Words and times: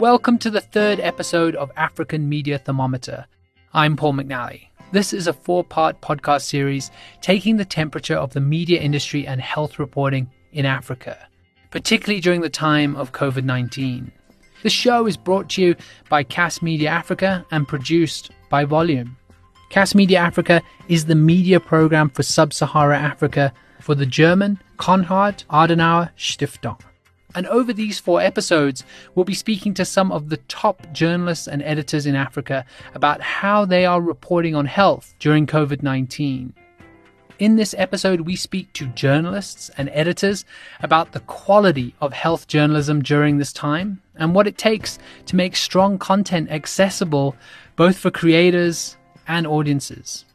Welcome 0.00 0.38
to 0.38 0.50
the 0.50 0.62
third 0.62 0.98
episode 1.00 1.54
of 1.56 1.70
African 1.76 2.26
Media 2.26 2.58
Thermometer. 2.58 3.26
I'm 3.74 3.96
Paul 3.96 4.14
McNally. 4.14 4.68
This 4.92 5.12
is 5.12 5.26
a 5.26 5.32
four 5.34 5.62
part 5.62 6.00
podcast 6.00 6.42
series 6.42 6.90
taking 7.20 7.58
the 7.58 7.66
temperature 7.66 8.16
of 8.16 8.32
the 8.32 8.40
media 8.40 8.80
industry 8.80 9.26
and 9.26 9.42
health 9.42 9.78
reporting 9.78 10.30
in 10.52 10.64
Africa, 10.64 11.28
particularly 11.70 12.20
during 12.20 12.40
the 12.40 12.48
time 12.48 12.96
of 12.96 13.12
COVID 13.12 13.44
19. 13.44 14.10
The 14.62 14.70
show 14.70 15.06
is 15.06 15.18
brought 15.18 15.50
to 15.50 15.62
you 15.62 15.76
by 16.08 16.22
KAS 16.22 16.62
Media 16.62 16.88
Africa 16.88 17.44
and 17.50 17.68
produced 17.68 18.30
by 18.48 18.64
Volume. 18.64 19.18
KAS 19.68 19.94
Media 19.94 20.18
Africa 20.18 20.62
is 20.88 21.04
the 21.04 21.14
media 21.14 21.60
program 21.60 22.08
for 22.08 22.22
sub 22.22 22.54
Sahara 22.54 22.98
Africa 22.98 23.52
for 23.80 23.94
the 23.94 24.06
German 24.06 24.60
Konrad 24.78 25.44
Adenauer 25.50 26.10
Stiftung. 26.16 26.80
And 27.34 27.46
over 27.46 27.72
these 27.72 27.98
four 27.98 28.20
episodes, 28.20 28.84
we'll 29.14 29.24
be 29.24 29.34
speaking 29.34 29.72
to 29.74 29.84
some 29.84 30.10
of 30.10 30.28
the 30.28 30.36
top 30.36 30.92
journalists 30.92 31.46
and 31.46 31.62
editors 31.62 32.06
in 32.06 32.16
Africa 32.16 32.64
about 32.94 33.20
how 33.20 33.64
they 33.64 33.86
are 33.86 34.00
reporting 34.00 34.54
on 34.54 34.66
health 34.66 35.14
during 35.18 35.46
COVID 35.46 35.82
19. 35.82 36.54
In 37.38 37.56
this 37.56 37.74
episode, 37.78 38.22
we 38.22 38.36
speak 38.36 38.70
to 38.74 38.86
journalists 38.88 39.70
and 39.78 39.88
editors 39.94 40.44
about 40.82 41.12
the 41.12 41.20
quality 41.20 41.94
of 42.00 42.12
health 42.12 42.48
journalism 42.48 43.00
during 43.00 43.38
this 43.38 43.52
time 43.52 44.02
and 44.16 44.34
what 44.34 44.46
it 44.46 44.58
takes 44.58 44.98
to 45.24 45.36
make 45.36 45.56
strong 45.56 45.98
content 45.98 46.50
accessible 46.50 47.34
both 47.76 47.96
for 47.96 48.10
creators 48.10 48.98
and 49.26 49.46
audiences. 49.46 50.26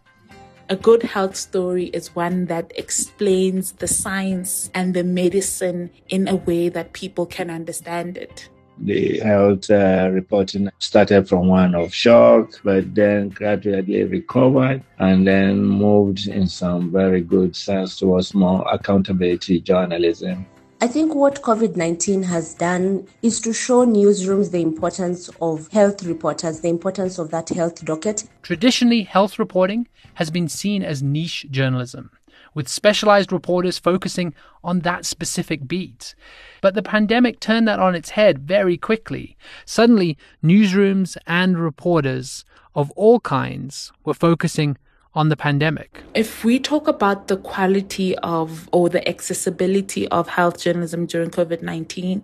A 0.67 0.75
good 0.75 1.03
health 1.03 1.35
story 1.35 1.85
is 1.93 2.15
one 2.15 2.45
that 2.45 2.71
explains 2.75 3.73
the 3.73 3.87
science 3.87 4.71
and 4.73 4.95
the 4.95 5.03
medicine 5.03 5.91
in 6.09 6.27
a 6.27 6.37
way 6.37 6.69
that 6.69 6.93
people 6.93 7.27
can 7.27 7.51
understand 7.51 8.17
it. 8.17 8.49
The 8.79 9.19
health 9.19 9.69
uh, 9.69 10.09
reporting 10.11 10.71
started 10.79 11.29
from 11.29 11.47
one 11.49 11.75
of 11.75 11.93
shock, 11.93 12.59
but 12.63 12.95
then 12.95 13.29
gradually 13.29 14.05
recovered 14.05 14.83
and 14.97 15.27
then 15.27 15.63
moved 15.63 16.27
in 16.27 16.47
some 16.47 16.91
very 16.91 17.21
good 17.21 17.55
sense 17.55 17.99
towards 17.99 18.33
more 18.33 18.65
accountability 18.67 19.61
journalism. 19.61 20.47
I 20.85 20.87
think 20.87 21.15
what 21.15 21.41
COVID 21.41 21.75
19 21.75 22.21
has 22.21 22.53
done 22.53 23.07
is 23.23 23.41
to 23.41 23.53
show 23.53 23.87
newsrooms 23.87 24.51
the 24.51 24.61
importance 24.61 25.31
of 25.41 25.67
health 25.69 26.03
reporters, 26.03 26.59
the 26.59 26.67
importance 26.67 27.17
of 27.17 27.31
that 27.31 27.49
health 27.49 27.83
docket. 27.83 28.29
Traditionally, 28.43 29.01
health 29.01 29.39
reporting 29.39 29.87
has 30.13 30.29
been 30.29 30.47
seen 30.47 30.83
as 30.83 31.01
niche 31.01 31.47
journalism, 31.49 32.11
with 32.53 32.67
specialized 32.67 33.31
reporters 33.31 33.79
focusing 33.79 34.35
on 34.63 34.81
that 34.81 35.07
specific 35.07 35.67
beat. 35.67 36.13
But 36.61 36.75
the 36.75 36.83
pandemic 36.83 37.39
turned 37.39 37.67
that 37.67 37.79
on 37.79 37.95
its 37.95 38.11
head 38.11 38.37
very 38.37 38.77
quickly. 38.77 39.35
Suddenly, 39.65 40.19
newsrooms 40.43 41.17
and 41.25 41.57
reporters 41.57 42.45
of 42.75 42.91
all 42.91 43.19
kinds 43.21 43.91
were 44.03 44.13
focusing 44.13 44.77
on 45.15 45.29
the 45.29 45.37
pandemic. 45.37 46.03
If 46.13 46.43
we 46.43 46.59
talk 46.59 46.87
about 46.87 47.27
the 47.27 47.37
quality 47.37 48.17
of 48.17 48.69
or 48.71 48.89
the 48.89 49.07
accessibility 49.07 50.07
of 50.09 50.27
health 50.27 50.59
journalism 50.59 51.05
during 51.05 51.29
COVID 51.29 51.61
19, 51.61 52.21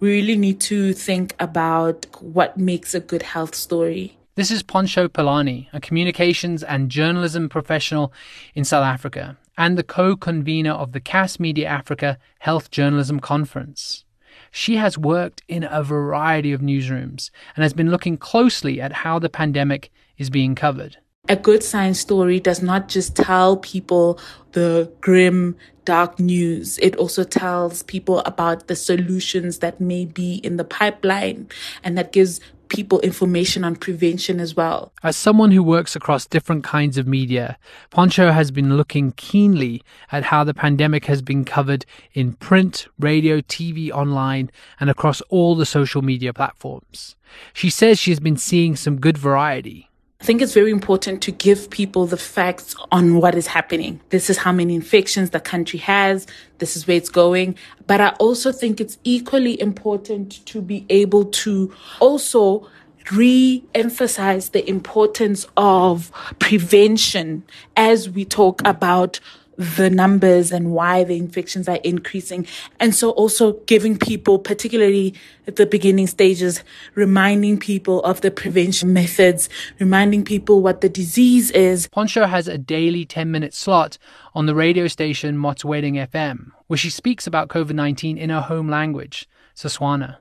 we 0.00 0.08
really 0.10 0.36
need 0.36 0.60
to 0.60 0.92
think 0.92 1.34
about 1.40 2.06
what 2.20 2.56
makes 2.56 2.94
a 2.94 3.00
good 3.00 3.22
health 3.22 3.54
story. 3.54 4.16
This 4.36 4.50
is 4.50 4.62
Pontsho 4.62 5.08
Pilane, 5.08 5.66
a 5.72 5.80
communications 5.80 6.62
and 6.62 6.90
journalism 6.90 7.48
professional 7.48 8.12
in 8.54 8.64
South 8.64 8.84
Africa 8.84 9.36
and 9.56 9.76
the 9.76 9.82
co 9.82 10.16
convenor 10.16 10.72
of 10.72 10.92
the 10.92 11.00
KAS 11.00 11.40
Media 11.40 11.66
Africa 11.66 12.18
Health 12.38 12.70
Journalism 12.70 13.18
Conference. 13.18 14.04
She 14.52 14.76
has 14.76 14.96
worked 14.96 15.42
in 15.48 15.64
a 15.64 15.82
variety 15.82 16.52
of 16.52 16.60
newsrooms 16.60 17.30
and 17.56 17.64
has 17.64 17.72
been 17.72 17.90
looking 17.90 18.16
closely 18.16 18.80
at 18.80 18.92
how 18.92 19.18
the 19.18 19.28
pandemic 19.28 19.90
is 20.16 20.30
being 20.30 20.54
covered 20.54 20.98
a 21.28 21.36
good 21.36 21.62
science 21.62 22.00
story 22.00 22.40
does 22.40 22.62
not 22.62 22.88
just 22.88 23.16
tell 23.16 23.56
people 23.56 24.18
the 24.52 24.90
grim, 25.00 25.56
dark 25.84 26.18
news. 26.18 26.78
It 26.78 26.96
also 26.96 27.24
tells 27.24 27.82
people 27.82 28.20
about 28.20 28.68
the 28.68 28.76
solutions 28.76 29.58
that 29.58 29.80
may 29.80 30.04
be 30.04 30.36
in 30.36 30.56
the 30.56 30.64
pipeline 30.64 31.48
and 31.82 31.96
that 31.98 32.12
gives 32.12 32.40
people 32.68 33.00
information 33.00 33.64
on 33.64 33.76
prevention 33.76 34.40
as 34.40 34.54
well. 34.54 34.92
As 35.02 35.16
someone 35.16 35.50
who 35.50 35.62
works 35.62 35.96
across 35.96 36.26
different 36.26 36.64
kinds 36.64 36.98
of 36.98 37.06
media, 37.06 37.58
Pontsho 37.90 38.32
has 38.32 38.50
been 38.50 38.76
looking 38.76 39.12
keenly 39.12 39.82
at 40.12 40.24
how 40.24 40.44
the 40.44 40.54
pandemic 40.54 41.06
has 41.06 41.22
been 41.22 41.44
covered 41.44 41.86
in 42.12 42.34
print, 42.34 42.86
radio, 42.98 43.40
TV, 43.40 43.90
online, 43.90 44.50
and 44.80 44.90
across 44.90 45.20
all 45.22 45.54
the 45.54 45.66
social 45.66 46.02
media 46.02 46.32
platforms. 46.32 47.16
She 47.52 47.70
says 47.70 47.98
she 47.98 48.10
has 48.10 48.20
been 48.20 48.36
seeing 48.36 48.76
some 48.76 49.00
good 49.00 49.18
variety. 49.18 49.87
I 50.20 50.24
think 50.24 50.42
it's 50.42 50.52
very 50.52 50.72
important 50.72 51.22
to 51.22 51.30
give 51.30 51.70
people 51.70 52.04
the 52.06 52.16
facts 52.16 52.74
on 52.90 53.14
what 53.20 53.36
is 53.36 53.46
happening. 53.46 54.00
This 54.10 54.28
is 54.28 54.38
how 54.38 54.50
many 54.50 54.74
infections 54.74 55.30
the 55.30 55.38
country 55.38 55.78
has. 55.78 56.26
This 56.58 56.76
is 56.76 56.88
where 56.88 56.96
it's 56.96 57.08
going. 57.08 57.54
But 57.86 58.00
I 58.00 58.08
also 58.18 58.50
think 58.50 58.80
it's 58.80 58.98
equally 59.04 59.60
important 59.60 60.44
to 60.46 60.60
be 60.60 60.84
able 60.88 61.26
to 61.26 61.72
also 62.00 62.68
re-emphasize 63.12 64.50
the 64.50 64.68
importance 64.68 65.46
of 65.56 66.10
prevention 66.40 67.44
as 67.76 68.10
we 68.10 68.24
talk 68.24 68.60
about 68.66 69.20
the 69.58 69.90
numbers 69.90 70.52
and 70.52 70.70
why 70.70 71.02
the 71.02 71.18
infections 71.18 71.68
are 71.68 71.80
increasing. 71.82 72.46
And 72.78 72.94
so 72.94 73.10
also 73.10 73.54
giving 73.66 73.98
people, 73.98 74.38
particularly 74.38 75.14
at 75.46 75.56
the 75.56 75.66
beginning 75.66 76.06
stages, 76.06 76.62
reminding 76.94 77.58
people 77.58 78.02
of 78.04 78.20
the 78.20 78.30
prevention 78.30 78.92
methods, 78.92 79.48
reminding 79.80 80.24
people 80.24 80.62
what 80.62 80.80
the 80.80 80.88
disease 80.88 81.50
is. 81.50 81.88
Pontsho 81.88 82.28
has 82.28 82.46
a 82.46 82.56
daily 82.56 83.04
10 83.04 83.30
minute 83.30 83.52
slot 83.52 83.98
on 84.34 84.46
the 84.46 84.54
radio 84.54 84.86
station 84.86 85.36
Motsweding 85.36 85.94
FM, 86.08 86.52
where 86.68 86.76
she 86.76 86.90
speaks 86.90 87.26
about 87.26 87.48
COVID 87.48 87.74
19 87.74 88.16
in 88.16 88.30
her 88.30 88.42
home 88.42 88.68
language, 88.68 89.28
Setswana. 89.56 90.18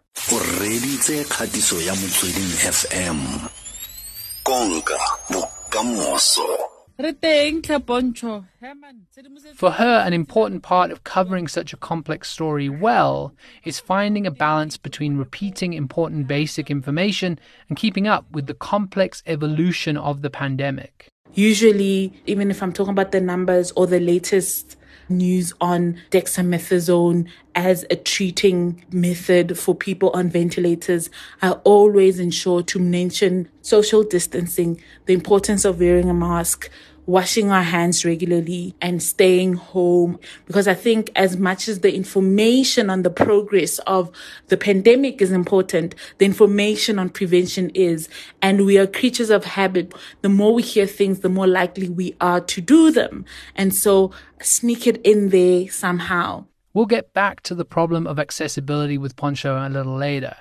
FM 2.58 3.50
konka 4.44 4.98
bokamoso 5.30 6.77
for 9.56 9.72
her, 9.72 10.04
an 10.06 10.14
important 10.14 10.64
part 10.64 10.92
of 10.92 11.04
covering 11.04 11.48
such 11.48 11.72
a 11.72 11.78
complex 11.78 12.30
story 12.30 12.70
well 12.70 13.36
is 13.64 13.80
finding 13.80 14.26
a 14.26 14.32
balance 14.32 14.78
between 14.78 15.18
repeating 15.18 15.74
important 15.74 16.28
basic 16.28 16.72
information 16.72 17.40
and 17.70 17.78
keeping 17.78 18.08
up 18.08 18.26
with 18.32 18.48
the 18.48 18.56
complex 18.56 19.22
evolution 19.28 19.96
of 19.96 20.24
the 20.24 20.32
pandemic. 20.32 21.08
Usually, 21.34 22.14
even 22.26 22.50
if 22.50 22.64
I'm 22.64 22.74
talking 22.74 22.94
about 22.94 23.12
the 23.12 23.22
numbers 23.22 23.72
or 23.74 23.86
the 23.86 24.00
latest 24.00 24.76
news 25.10 25.54
on 25.60 26.00
dexamethasone 26.12 27.28
as 27.56 27.86
a 27.90 27.96
treating 27.96 28.86
method 28.92 29.58
for 29.58 29.74
people 29.76 30.12
on 30.12 30.30
ventilators. 30.30 31.10
I 31.42 31.52
always 31.64 32.20
ensure 32.20 32.64
to 32.64 32.80
mention 32.80 33.50
social 33.62 34.04
distancing, 34.04 34.82
the 35.06 35.14
importance 35.14 35.66
of 35.66 35.80
wearing 35.80 36.10
a 36.10 36.14
mask, 36.14 36.70
washing 37.08 37.50
our 37.50 37.64
hands 37.64 38.06
regularly 38.06 38.76
and 38.82 39.02
staying 39.02 39.54
home. 39.54 40.20
Because 40.46 40.68
I 40.68 40.76
think 40.76 41.10
as 41.16 41.38
much 41.38 41.68
as 41.68 41.80
the 41.80 41.96
information 41.96 42.90
on 42.92 43.02
the 43.02 43.10
progress 43.10 43.80
of 43.80 44.12
the 44.50 44.58
pandemic 44.58 45.22
is 45.22 45.32
important, 45.32 45.96
the 46.20 46.26
information 46.26 47.00
on 47.00 47.10
prevention 47.10 47.72
is. 47.72 48.08
And 48.42 48.66
we 48.66 48.78
are 48.78 48.86
creatures 48.86 49.32
of 49.32 49.46
habit. 49.46 49.94
The 50.22 50.30
more 50.30 50.54
we 50.54 50.62
hear 50.62 50.86
things, 50.86 51.22
the 51.22 51.30
more 51.30 51.48
likely 51.48 51.90
we 51.90 52.16
are 52.22 52.42
to 52.42 52.62
do 52.62 52.92
them. 52.92 53.26
And 53.56 53.74
so 53.74 54.12
sneak 54.42 54.86
it 54.86 55.02
in 55.04 55.30
there 55.30 55.70
somehow. 55.70 56.46
We'll 56.74 56.86
get 56.86 57.12
back 57.14 57.42
to 57.42 57.56
the 57.56 57.66
problem 57.66 58.06
of 58.06 58.20
accessibility 58.20 59.00
with 59.00 59.16
Pontsho 59.16 59.66
a 59.66 59.68
little 59.68 59.96
later, 59.98 60.36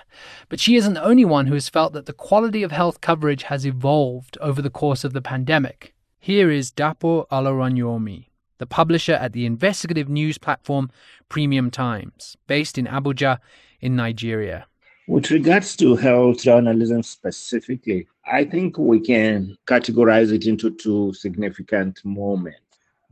but 0.50 0.60
she 0.60 0.76
isn't 0.76 0.92
the 0.92 1.02
only 1.02 1.24
one 1.24 1.46
who 1.46 1.54
has 1.54 1.70
felt 1.70 1.94
that 1.94 2.04
the 2.04 2.12
quality 2.12 2.62
of 2.62 2.72
health 2.72 3.00
coverage 3.00 3.44
has 3.44 3.64
evolved 3.64 4.36
over 4.42 4.60
the 4.60 4.68
course 4.68 5.02
of 5.02 5.14
the 5.14 5.22
pandemic. 5.22 5.94
Here 6.26 6.50
is 6.50 6.73
Dapo 6.73 7.28
Olorunyomi, 7.28 8.26
the 8.58 8.67
publisher 8.67 9.12
at 9.12 9.32
the 9.32 9.46
investigative 9.46 10.08
news 10.08 10.38
platform 10.38 10.90
Premium 11.28 11.70
Times, 11.70 12.37
based 12.49 12.78
in 12.78 12.87
Abuja 12.87 13.38
in 13.81 13.94
Nigeria. 13.94 14.67
With 15.06 15.31
regards 15.31 15.76
to 15.76 15.94
health 15.94 16.43
journalism 16.43 17.05
specifically, 17.05 18.08
I 18.26 18.43
think 18.43 18.76
we 18.76 18.99
can 18.99 19.56
categorize 19.69 20.32
it 20.32 20.49
into 20.49 20.73
two 20.73 21.14
significant 21.14 22.05
moments. 22.05 22.58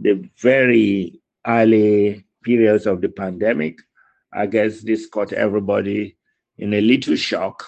The 0.00 0.28
very 0.38 1.20
early 1.46 2.24
periods 2.42 2.84
of 2.84 3.00
the 3.00 3.10
pandemic, 3.10 3.78
I 4.32 4.46
guess 4.46 4.80
this 4.80 5.06
caught 5.06 5.32
everybody 5.32 6.16
in 6.58 6.74
a 6.74 6.80
little 6.80 7.14
shock. 7.14 7.64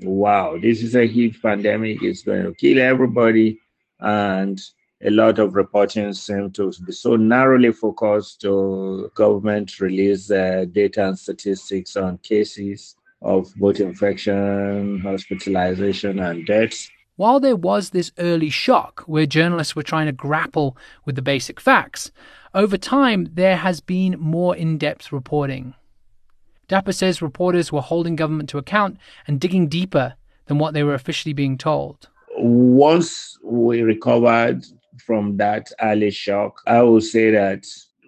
Wow, 0.00 0.58
this 0.60 0.82
is 0.82 0.96
a 0.96 1.06
huge 1.06 1.40
pandemic, 1.40 2.02
it's 2.02 2.24
going 2.24 2.42
to 2.42 2.54
kill 2.54 2.80
everybody. 2.80 3.60
And 4.00 4.60
a 5.02 5.10
lot 5.10 5.38
of 5.38 5.54
reporting 5.54 6.12
seems 6.12 6.52
to 6.52 6.70
be 6.84 6.92
so 6.92 7.16
narrowly 7.16 7.72
focused 7.72 8.42
to 8.42 9.10
government 9.14 9.80
release 9.80 10.30
uh, 10.30 10.66
data 10.70 11.08
and 11.08 11.18
statistics 11.18 11.96
on 11.96 12.18
cases 12.18 12.96
of 13.22 13.54
both 13.56 13.80
infection, 13.80 15.00
hospitalization, 15.00 16.18
and 16.18 16.46
deaths. 16.46 16.90
While 17.16 17.40
there 17.40 17.56
was 17.56 17.90
this 17.90 18.12
early 18.18 18.50
shock 18.50 19.02
where 19.06 19.26
journalists 19.26 19.76
were 19.76 19.82
trying 19.82 20.06
to 20.06 20.12
grapple 20.12 20.76
with 21.04 21.16
the 21.16 21.22
basic 21.22 21.60
facts, 21.60 22.12
over 22.54 22.76
time 22.76 23.28
there 23.32 23.56
has 23.56 23.80
been 23.80 24.16
more 24.18 24.56
in 24.56 24.78
depth 24.78 25.12
reporting. 25.12 25.74
Dapo 26.68 26.94
says 26.94 27.20
reporters 27.20 27.72
were 27.72 27.82
holding 27.82 28.16
government 28.16 28.48
to 28.50 28.58
account 28.58 28.96
and 29.26 29.40
digging 29.40 29.68
deeper 29.68 30.14
than 30.46 30.58
what 30.58 30.72
they 30.72 30.82
were 30.82 30.94
officially 30.94 31.32
being 31.32 31.58
told. 31.58 32.08
Once 32.38 33.38
we 33.42 33.82
recovered 33.82 34.64
from 35.00 35.36
that 35.38 35.70
early 35.80 36.10
shock, 36.10 36.60
I 36.66 36.82
would 36.82 37.02
say 37.02 37.30
that 37.30 37.66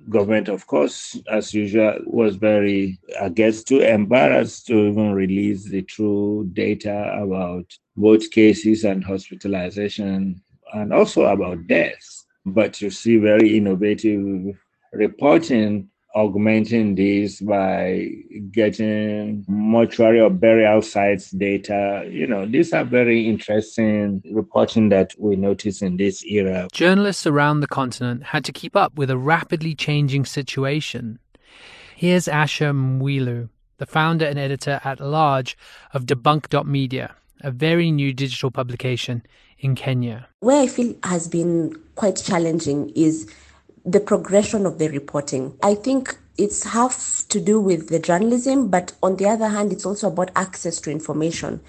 government, 0.08 0.48
of 0.48 0.66
course, 0.66 1.20
as 1.30 1.54
usual, 1.54 1.98
was 2.06 2.36
very, 2.36 2.98
I 3.20 3.28
guess, 3.28 3.62
too 3.62 3.80
embarrassed 3.80 4.66
to 4.66 4.88
even 4.88 5.12
release 5.12 5.68
the 5.68 5.82
true 5.82 6.48
data 6.52 7.16
about 7.20 7.66
both 7.96 8.30
cases 8.30 8.84
and 8.84 9.04
hospitalization 9.04 10.42
and 10.72 10.92
also 10.92 11.26
about 11.26 11.66
deaths. 11.66 12.26
But 12.44 12.80
you 12.80 12.90
see 12.90 13.16
very 13.18 13.56
innovative 13.56 14.56
reporting 14.92 15.88
augmenting 16.14 16.94
this 16.94 17.40
by 17.40 18.08
getting 18.50 19.44
mortuary 19.48 20.20
or 20.20 20.30
burial 20.30 20.82
sites 20.82 21.30
data. 21.30 22.06
You 22.10 22.26
know, 22.26 22.46
these 22.46 22.72
are 22.72 22.84
very 22.84 23.28
interesting 23.28 24.22
reporting 24.30 24.90
that 24.90 25.14
we 25.18 25.36
notice 25.36 25.82
in 25.82 25.96
this 25.96 26.24
era. 26.24 26.68
Journalists 26.72 27.26
around 27.26 27.60
the 27.60 27.66
continent 27.66 28.24
had 28.24 28.44
to 28.44 28.52
keep 28.52 28.76
up 28.76 28.94
with 28.94 29.10
a 29.10 29.16
rapidly 29.16 29.74
changing 29.74 30.24
situation. 30.24 31.18
Here's 31.96 32.26
Asha 32.26 32.74
Mwilu, 32.74 33.48
the 33.78 33.86
founder 33.86 34.26
and 34.26 34.38
editor 34.38 34.80
at 34.84 35.00
large 35.00 35.56
of 35.94 36.04
Debunk.media, 36.04 37.14
a 37.40 37.50
very 37.50 37.90
new 37.90 38.12
digital 38.12 38.50
publication 38.50 39.22
in 39.58 39.74
Kenya. 39.74 40.28
Where 40.40 40.62
I 40.62 40.66
feel 40.66 40.94
has 41.04 41.28
been 41.28 41.80
quite 41.94 42.16
challenging 42.16 42.90
is 42.90 43.32
the 43.84 44.00
progression 44.00 44.66
of 44.66 44.78
the 44.78 44.88
reporting. 44.88 45.56
I 45.62 45.74
think 45.74 46.18
it's 46.38 46.64
half 46.64 47.24
to 47.28 47.40
do 47.40 47.60
with 47.60 47.88
the 47.88 47.98
journalism, 47.98 48.68
but 48.68 48.92
on 49.02 49.16
the 49.16 49.28
other 49.28 49.48
hand, 49.48 49.72
it's 49.72 49.84
also 49.84 50.08
about 50.08 50.30
access 50.36 50.80
to 50.80 50.90
information. 50.90 51.60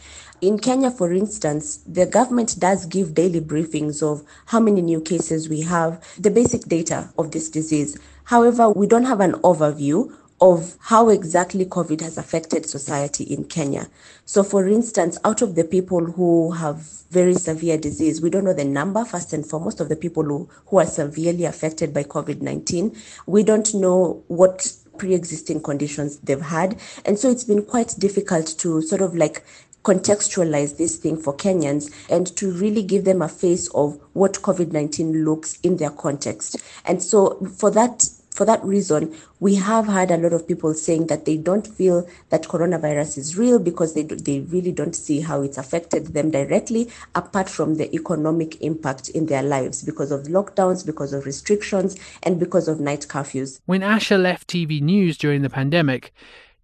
In 0.42 0.60
Kenya, 0.60 0.92
for 0.92 1.12
instance, 1.12 1.78
the 1.88 2.06
government 2.06 2.60
does 2.60 2.86
give 2.86 3.14
daily 3.14 3.42
briefings 3.42 4.04
of 4.04 4.24
how 4.48 4.60
many 4.60 4.82
new 4.82 5.02
cases 5.02 5.50
we 5.50 5.62
have, 5.62 6.04
the 6.20 6.30
basic 6.30 6.64
data 6.64 7.10
of 7.18 7.32
this 7.32 7.50
disease. 7.50 7.98
However, 8.26 8.70
we 8.70 8.88
don't 8.88 9.06
have 9.06 9.20
an 9.20 9.34
overview 9.42 10.14
of 10.44 10.76
how 10.82 11.08
exactly 11.08 11.66
COVID 11.66 12.02
has 12.02 12.18
affected 12.18 12.66
society 12.66 13.24
in 13.24 13.46
Kenya. 13.46 13.88
So, 14.26 14.44
for 14.44 14.68
instance, 14.68 15.18
out 15.24 15.42
of 15.42 15.56
the 15.56 15.64
people 15.64 16.04
who 16.04 16.52
have 16.52 16.82
very 17.10 17.36
severe 17.36 17.78
disease, 17.78 18.22
we 18.22 18.30
don't 18.30 18.44
know 18.44 18.54
the 18.54 18.66
number, 18.66 19.06
first 19.06 19.32
and 19.32 19.46
foremost, 19.46 19.80
of 19.80 19.88
the 19.88 19.96
people 19.96 20.24
who, 20.26 20.50
who 20.66 20.80
are 20.80 20.86
severely 20.86 21.46
affected 21.46 21.94
by 21.94 22.04
COVID 22.04 22.42
19. 22.42 22.94
We 23.26 23.44
don't 23.44 23.74
know 23.74 24.22
what 24.28 24.70
pre 24.98 25.14
existing 25.14 25.64
conditions 25.64 26.18
they've 26.18 26.42
had. 26.42 26.78
And 27.06 27.18
so, 27.18 27.32
it's 27.32 27.46
been 27.46 27.64
quite 27.64 27.96
difficult 27.98 28.48
to 28.58 28.82
sort 28.82 29.02
of 29.02 29.16
like 29.16 29.46
contextualize 29.84 30.76
this 30.76 30.98
thing 30.98 31.16
for 31.16 31.34
Kenyans 31.34 31.90
and 32.10 32.28
to 32.36 32.52
really 32.52 32.84
give 32.84 33.06
them 33.06 33.22
a 33.22 33.30
face 33.30 33.70
of 33.70 33.98
what 34.12 34.34
COVID 34.34 34.74
19 34.74 35.24
looks 35.24 35.58
in 35.62 35.78
their 35.78 35.92
context. 35.92 36.58
And 36.84 37.02
so, 37.02 37.40
for 37.46 37.72
that 37.72 38.10
for 38.34 38.46
that 38.46 38.64
reason, 38.64 39.16
we 39.40 39.56
have 39.56 39.88
had 39.88 40.12
a 40.12 40.18
lot 40.18 40.34
of 40.34 40.48
people 40.48 40.74
saying 40.74 41.08
that 41.08 41.26
they 41.26 41.38
don't 41.38 41.68
feel 41.68 42.08
that 42.30 42.44
coronavirus 42.44 43.18
is 43.18 43.38
real 43.38 43.60
because 43.60 43.94
they, 43.94 44.04
they 44.04 44.40
really 44.42 44.72
don't 44.72 44.96
see 44.96 45.20
how 45.20 45.42
it's 45.42 45.58
affected 45.58 46.08
them 46.08 46.32
directly, 46.32 46.90
apart 47.16 47.50
from 47.50 47.76
the 47.76 47.94
economic 47.94 48.60
impact 48.62 49.10
in 49.10 49.28
their 49.28 49.44
lives 49.44 49.84
because 49.84 50.12
of 50.12 50.24
lockdowns, 50.24 50.86
because 50.86 51.14
of 51.14 51.26
restrictions, 51.26 51.96
and 52.24 52.40
because 52.40 52.68
of 52.68 52.80
night 52.80 53.06
curfews. 53.08 53.60
When 53.66 53.82
Asha 53.82 54.20
left 54.22 54.48
TV 54.48 54.82
News 54.82 55.18
during 55.18 55.42
the 55.42 55.50
pandemic, 55.50 56.14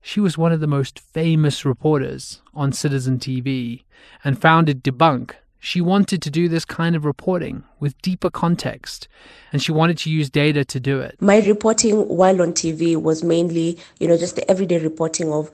she 0.01 0.19
was 0.19 0.37
one 0.37 0.51
of 0.51 0.59
the 0.59 0.67
most 0.67 0.99
famous 0.99 1.65
reporters 1.65 2.41
on 2.53 2.71
Citizen 2.71 3.19
TV 3.19 3.83
and 4.23 4.41
founded 4.41 4.83
Debunk, 4.83 5.33
she 5.59 5.81
wanted 5.81 6.21
to 6.21 6.29
do 6.29 6.47
this 6.47 6.65
kind 6.65 6.95
of 6.95 7.05
reporting 7.05 7.63
with 7.79 8.01
deeper 8.01 8.29
context, 8.29 9.07
and 9.51 9.61
she 9.61 9.71
wanted 9.71 9.97
to 9.99 10.09
use 10.09 10.29
data 10.29 10.63
to 10.65 10.79
do 10.79 10.99
it. 10.99 11.21
My 11.21 11.39
reporting 11.39 12.07
while 12.07 12.41
on 12.41 12.53
TV 12.53 12.95
was 12.95 13.23
mainly, 13.23 13.77
you 13.99 14.07
know, 14.07 14.17
just 14.17 14.35
the 14.35 14.49
everyday 14.49 14.79
reporting 14.79 15.31
of 15.31 15.51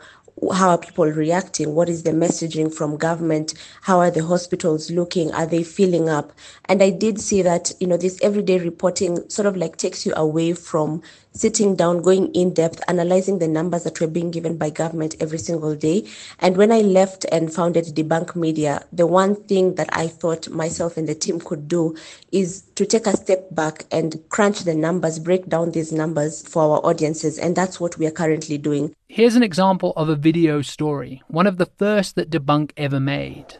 how 0.54 0.72
are 0.72 0.78
people 0.78 1.06
reacting? 1.06 1.76
What 1.76 1.88
is 1.88 2.04
the 2.04 2.12
messaging 2.12 2.74
from 2.74 2.98
government? 2.98 3.54
How 3.82 4.00
are 4.00 4.12
the 4.12 4.26
hospitals 4.26 4.92
looking? 4.92 5.32
Are 5.34 5.46
they 5.46 5.64
filling 5.64 6.10
up? 6.10 6.34
And 6.66 6.84
I 6.84 6.90
did 6.90 7.22
see 7.22 7.42
that, 7.42 7.72
you 7.80 7.88
know, 7.88 7.98
this 7.98 8.20
everyday 8.22 8.60
reporting 8.60 9.28
sort 9.30 9.46
of 9.46 9.56
like 9.56 9.78
takes 9.78 10.06
you 10.06 10.14
away 10.16 10.54
from 10.54 11.02
sitting 11.36 11.76
down, 11.76 12.02
going 12.02 12.34
in 12.34 12.54
depth, 12.54 12.82
analyzing 12.88 13.40
the 13.40 13.48
numbers 13.48 13.84
that 13.84 14.00
were 14.00 14.08
being 14.08 14.32
given 14.32 14.58
by 14.58 14.70
government 14.70 15.16
every 15.20 15.38
single 15.38 15.76
day. 15.76 16.08
And 16.40 16.58
when 16.58 16.72
I 16.72 16.80
left 16.80 17.26
and 17.32 17.54
founded 17.54 17.86
Debunk 17.86 18.36
Media, 18.36 18.86
the 18.92 19.06
one 19.06 19.36
thing 19.36 19.76
that 19.76 19.90
I 19.92 20.08
thought 20.08 20.50
myself 20.50 20.98
and 20.98 21.08
the 21.08 21.16
team 21.16 21.40
could 21.40 21.68
do 21.68 21.96
is 22.32 22.62
to 22.76 22.86
take 22.86 23.06
a 23.06 23.18
step 23.18 23.54
back 23.54 23.86
and 23.92 24.24
crunch 24.30 24.62
the 24.62 24.74
numbers, 24.74 25.20
break 25.20 25.48
down 25.48 25.72
these 25.72 25.92
numbers 25.92 26.48
for 26.48 26.64
our 26.64 26.86
audiences. 26.86 27.38
And 27.38 27.56
that's 27.56 27.80
what 27.80 27.98
we 27.98 28.08
are 28.08 28.12
currently 28.12 28.58
doing. 28.58 28.96
Here's 29.08 29.36
an 29.36 29.44
example 29.44 29.94
of 29.96 30.10
a 30.10 30.16
video 30.16 30.62
story, 30.62 31.22
one 31.28 31.48
of 31.48 31.58
the 31.58 31.68
first 31.78 32.16
that 32.16 32.30
Debunk 32.30 32.72
ever 32.78 33.00
made. 33.00 33.58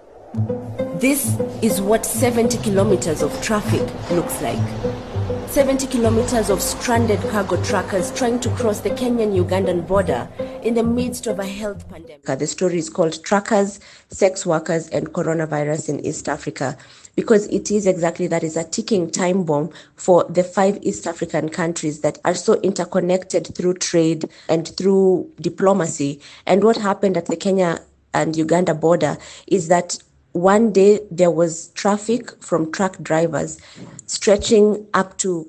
This 0.96 1.38
is 1.62 1.82
what 1.82 2.06
70 2.06 2.58
kilometers 2.60 3.22
of 3.22 3.32
traffic 3.42 3.82
looks 4.12 4.42
like. 4.42 5.05
70 5.56 5.88
kilometers 5.88 6.50
of 6.50 6.62
stranded 6.62 7.18
cargo 7.30 7.56
truckers 7.64 8.12
trying 8.12 8.42
to 8.42 8.50
cross 8.58 8.82
the 8.82 8.90
Kenyan 8.90 9.42
Ugandan 9.42 9.88
border 9.88 10.28
in 10.64 10.74
the 10.74 10.84
midst 10.84 11.28
of 11.28 11.40
a 11.40 11.48
health 11.48 11.90
pandemic. 11.90 12.26
The 12.26 12.46
story 12.46 12.78
is 12.78 12.90
called 12.90 13.24
Truckers, 13.24 13.80
Sex 14.10 14.46
Workers, 14.46 14.90
and 14.90 15.14
Coronavirus 15.14 15.88
in 15.88 16.06
East 16.06 16.28
Africa 16.28 16.78
because 17.16 17.48
it 17.48 17.72
is 17.72 17.88
exactly 17.88 18.28
that 18.28 18.44
is 18.44 18.58
a 18.58 18.66
ticking 18.66 19.10
time 19.10 19.46
bomb 19.46 19.70
for 19.96 20.26
the 20.26 20.44
five 20.44 20.78
East 20.82 21.08
African 21.08 21.48
countries 21.48 22.02
that 22.02 22.20
are 22.26 22.36
so 22.36 22.56
interconnected 22.56 23.56
through 23.56 23.76
trade 23.76 24.30
and 24.50 24.76
through 24.76 25.32
diplomacy. 25.40 26.20
And 26.46 26.66
what 26.66 26.76
happened 26.76 27.16
at 27.16 27.28
the 27.28 27.38
Kenya 27.38 27.80
and 28.14 28.36
Uganda 28.36 28.74
border 28.74 29.18
is 29.48 29.70
that 29.70 30.00
one 30.34 30.74
day 30.74 31.00
there 31.10 31.32
was 31.32 31.70
traffic 31.70 32.44
from 32.44 32.70
truck 32.74 33.02
drivers 33.02 33.58
stretching 34.06 34.86
up 34.94 35.18
to 35.18 35.48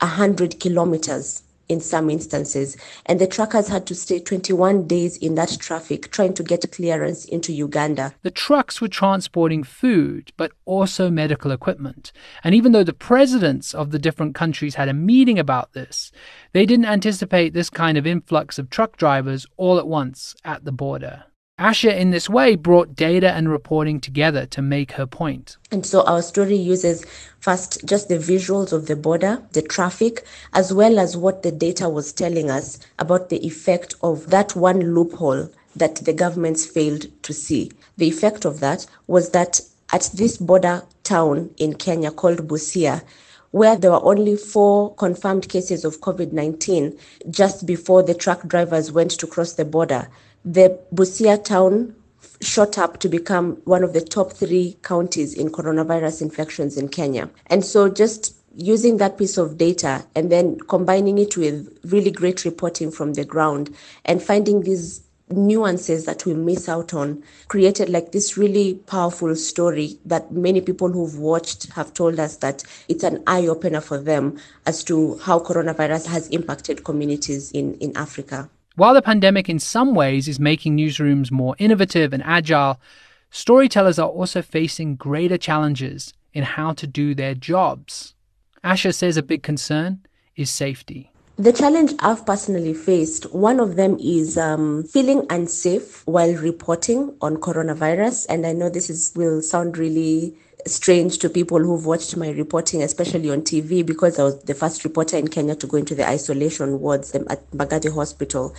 100 0.00 0.60
kilometers 0.60 1.42
in 1.68 1.80
some 1.80 2.10
instances. 2.10 2.76
And 3.06 3.20
the 3.20 3.26
truckers 3.26 3.68
had 3.68 3.86
to 3.86 3.94
stay 3.94 4.20
21 4.20 4.86
days 4.86 5.16
in 5.18 5.34
that 5.34 5.56
traffic 5.60 6.10
trying 6.10 6.34
to 6.34 6.42
get 6.42 6.70
clearance 6.72 7.24
into 7.24 7.52
Uganda. 7.52 8.14
The 8.22 8.30
trucks 8.30 8.80
were 8.80 8.88
transporting 8.88 9.62
food, 9.62 10.32
but 10.36 10.52
also 10.64 11.10
medical 11.10 11.50
equipment. 11.50 12.12
And 12.42 12.54
even 12.54 12.72
though 12.72 12.84
the 12.84 12.92
presidents 12.92 13.74
of 13.74 13.90
the 13.90 13.98
different 13.98 14.34
countries 14.34 14.76
had 14.76 14.88
a 14.88 14.94
meeting 14.94 15.38
about 15.38 15.72
this, 15.72 16.10
they 16.52 16.66
didn't 16.66 16.86
anticipate 16.86 17.52
this 17.52 17.70
kind 17.70 17.98
of 17.98 18.06
influx 18.06 18.58
of 18.58 18.70
truck 18.70 18.96
drivers 18.96 19.46
all 19.56 19.78
at 19.78 19.86
once 19.86 20.34
at 20.44 20.64
the 20.64 20.72
border. 20.72 21.24
Asha, 21.58 21.92
in 21.92 22.10
this 22.10 22.30
way, 22.30 22.54
brought 22.54 22.94
data 22.94 23.32
and 23.32 23.50
reporting 23.50 24.00
together 24.00 24.46
to 24.46 24.62
make 24.62 24.92
her 24.92 25.06
point. 25.06 25.56
And 25.72 25.84
so 25.84 26.02
our 26.04 26.22
story 26.22 26.54
uses 26.54 27.04
first 27.40 27.84
just 27.84 28.08
the 28.08 28.18
visuals 28.18 28.72
of 28.72 28.86
the 28.86 28.94
border, 28.94 29.42
the 29.52 29.62
traffic, 29.62 30.24
as 30.52 30.72
well 30.72 31.00
as 31.00 31.16
what 31.16 31.42
the 31.42 31.50
data 31.50 31.88
was 31.88 32.12
telling 32.12 32.48
us 32.48 32.78
about 33.00 33.28
the 33.28 33.44
effect 33.44 33.96
of 34.04 34.30
that 34.30 34.54
one 34.54 34.94
loophole 34.94 35.50
that 35.74 35.96
the 35.96 36.12
governments 36.12 36.64
failed 36.64 37.06
to 37.24 37.32
see. 37.32 37.72
The 37.96 38.06
effect 38.06 38.44
of 38.44 38.60
that 38.60 38.86
was 39.08 39.30
that 39.30 39.60
at 39.92 40.10
this 40.14 40.36
border 40.36 40.84
town 41.02 41.50
in 41.56 41.74
Kenya 41.74 42.12
called 42.12 42.46
Busia, 42.46 43.02
where 43.50 43.76
there 43.76 43.90
were 43.90 44.04
only 44.04 44.36
four 44.36 44.94
confirmed 44.94 45.48
cases 45.48 45.84
of 45.84 46.02
COVID 46.02 46.32
19 46.32 46.96
just 47.30 47.66
before 47.66 48.04
the 48.04 48.14
truck 48.14 48.46
drivers 48.46 48.92
went 48.92 49.10
to 49.12 49.26
cross 49.26 49.54
the 49.54 49.64
border 49.64 50.08
the 50.50 50.80
Busia 50.94 51.44
town 51.44 51.94
shot 52.40 52.78
up 52.78 53.00
to 53.00 53.08
become 53.08 53.56
one 53.64 53.84
of 53.84 53.92
the 53.92 54.00
top 54.00 54.32
three 54.32 54.78
counties 54.82 55.34
in 55.34 55.50
coronavirus 55.50 56.22
infections 56.22 56.78
in 56.78 56.88
Kenya. 56.88 57.28
And 57.48 57.62
so 57.62 57.90
just 57.90 58.34
using 58.54 58.96
that 58.96 59.18
piece 59.18 59.36
of 59.36 59.58
data 59.58 60.06
and 60.14 60.32
then 60.32 60.58
combining 60.60 61.18
it 61.18 61.36
with 61.36 61.78
really 61.84 62.10
great 62.10 62.46
reporting 62.46 62.90
from 62.90 63.12
the 63.12 63.26
ground 63.26 63.76
and 64.06 64.22
finding 64.22 64.62
these 64.62 65.02
nuances 65.28 66.06
that 66.06 66.24
we 66.24 66.32
miss 66.32 66.66
out 66.66 66.94
on 66.94 67.22
created 67.48 67.90
like 67.90 68.12
this 68.12 68.38
really 68.38 68.76
powerful 68.86 69.36
story 69.36 69.98
that 70.06 70.32
many 70.32 70.62
people 70.62 70.90
who've 70.90 71.18
watched 71.18 71.70
have 71.74 71.92
told 71.92 72.18
us 72.18 72.36
that 72.36 72.64
it's 72.88 73.04
an 73.04 73.22
eye 73.26 73.46
opener 73.46 73.82
for 73.82 73.98
them 73.98 74.38
as 74.64 74.82
to 74.82 75.18
how 75.18 75.38
coronavirus 75.38 76.06
has 76.06 76.26
impacted 76.28 76.84
communities 76.84 77.52
in, 77.52 77.74
in 77.74 77.94
Africa. 77.98 78.48
While 78.78 78.94
the 78.94 79.02
pandemic 79.02 79.48
in 79.48 79.58
some 79.58 79.92
ways 79.92 80.28
is 80.28 80.38
making 80.38 80.76
newsrooms 80.76 81.32
more 81.32 81.56
innovative 81.58 82.12
and 82.12 82.22
agile, 82.22 82.80
storytellers 83.28 83.98
are 83.98 84.08
also 84.08 84.40
facing 84.40 84.94
greater 84.94 85.36
challenges 85.36 86.14
in 86.32 86.44
how 86.44 86.74
to 86.74 86.86
do 86.86 87.12
their 87.12 87.34
jobs. 87.34 88.14
Asha 88.62 88.94
says 88.94 89.16
a 89.16 89.22
big 89.24 89.42
concern 89.42 90.06
is 90.36 90.48
safety. 90.48 91.10
The 91.40 91.52
challenge 91.52 91.94
I've 92.00 92.26
personally 92.26 92.74
faced, 92.74 93.32
one 93.32 93.60
of 93.60 93.76
them 93.76 93.96
is 94.00 94.36
um, 94.36 94.82
feeling 94.82 95.24
unsafe 95.30 96.04
while 96.04 96.34
reporting 96.34 97.16
on 97.22 97.36
coronavirus. 97.36 98.26
And 98.28 98.44
I 98.44 98.52
know 98.52 98.68
this 98.68 98.90
is 98.90 99.12
will 99.14 99.40
sound 99.40 99.78
really 99.78 100.36
strange 100.66 101.18
to 101.18 101.30
people 101.30 101.60
who've 101.60 101.86
watched 101.86 102.16
my 102.16 102.30
reporting, 102.30 102.82
especially 102.82 103.30
on 103.30 103.42
TV, 103.42 103.86
because 103.86 104.18
I 104.18 104.24
was 104.24 104.42
the 104.42 104.54
first 104.54 104.82
reporter 104.82 105.16
in 105.16 105.28
Kenya 105.28 105.54
to 105.54 105.68
go 105.68 105.76
into 105.76 105.94
the 105.94 106.08
isolation 106.08 106.80
wards 106.80 107.14
at 107.14 107.22
Mbagathi 107.52 107.94
Hospital. 107.94 108.52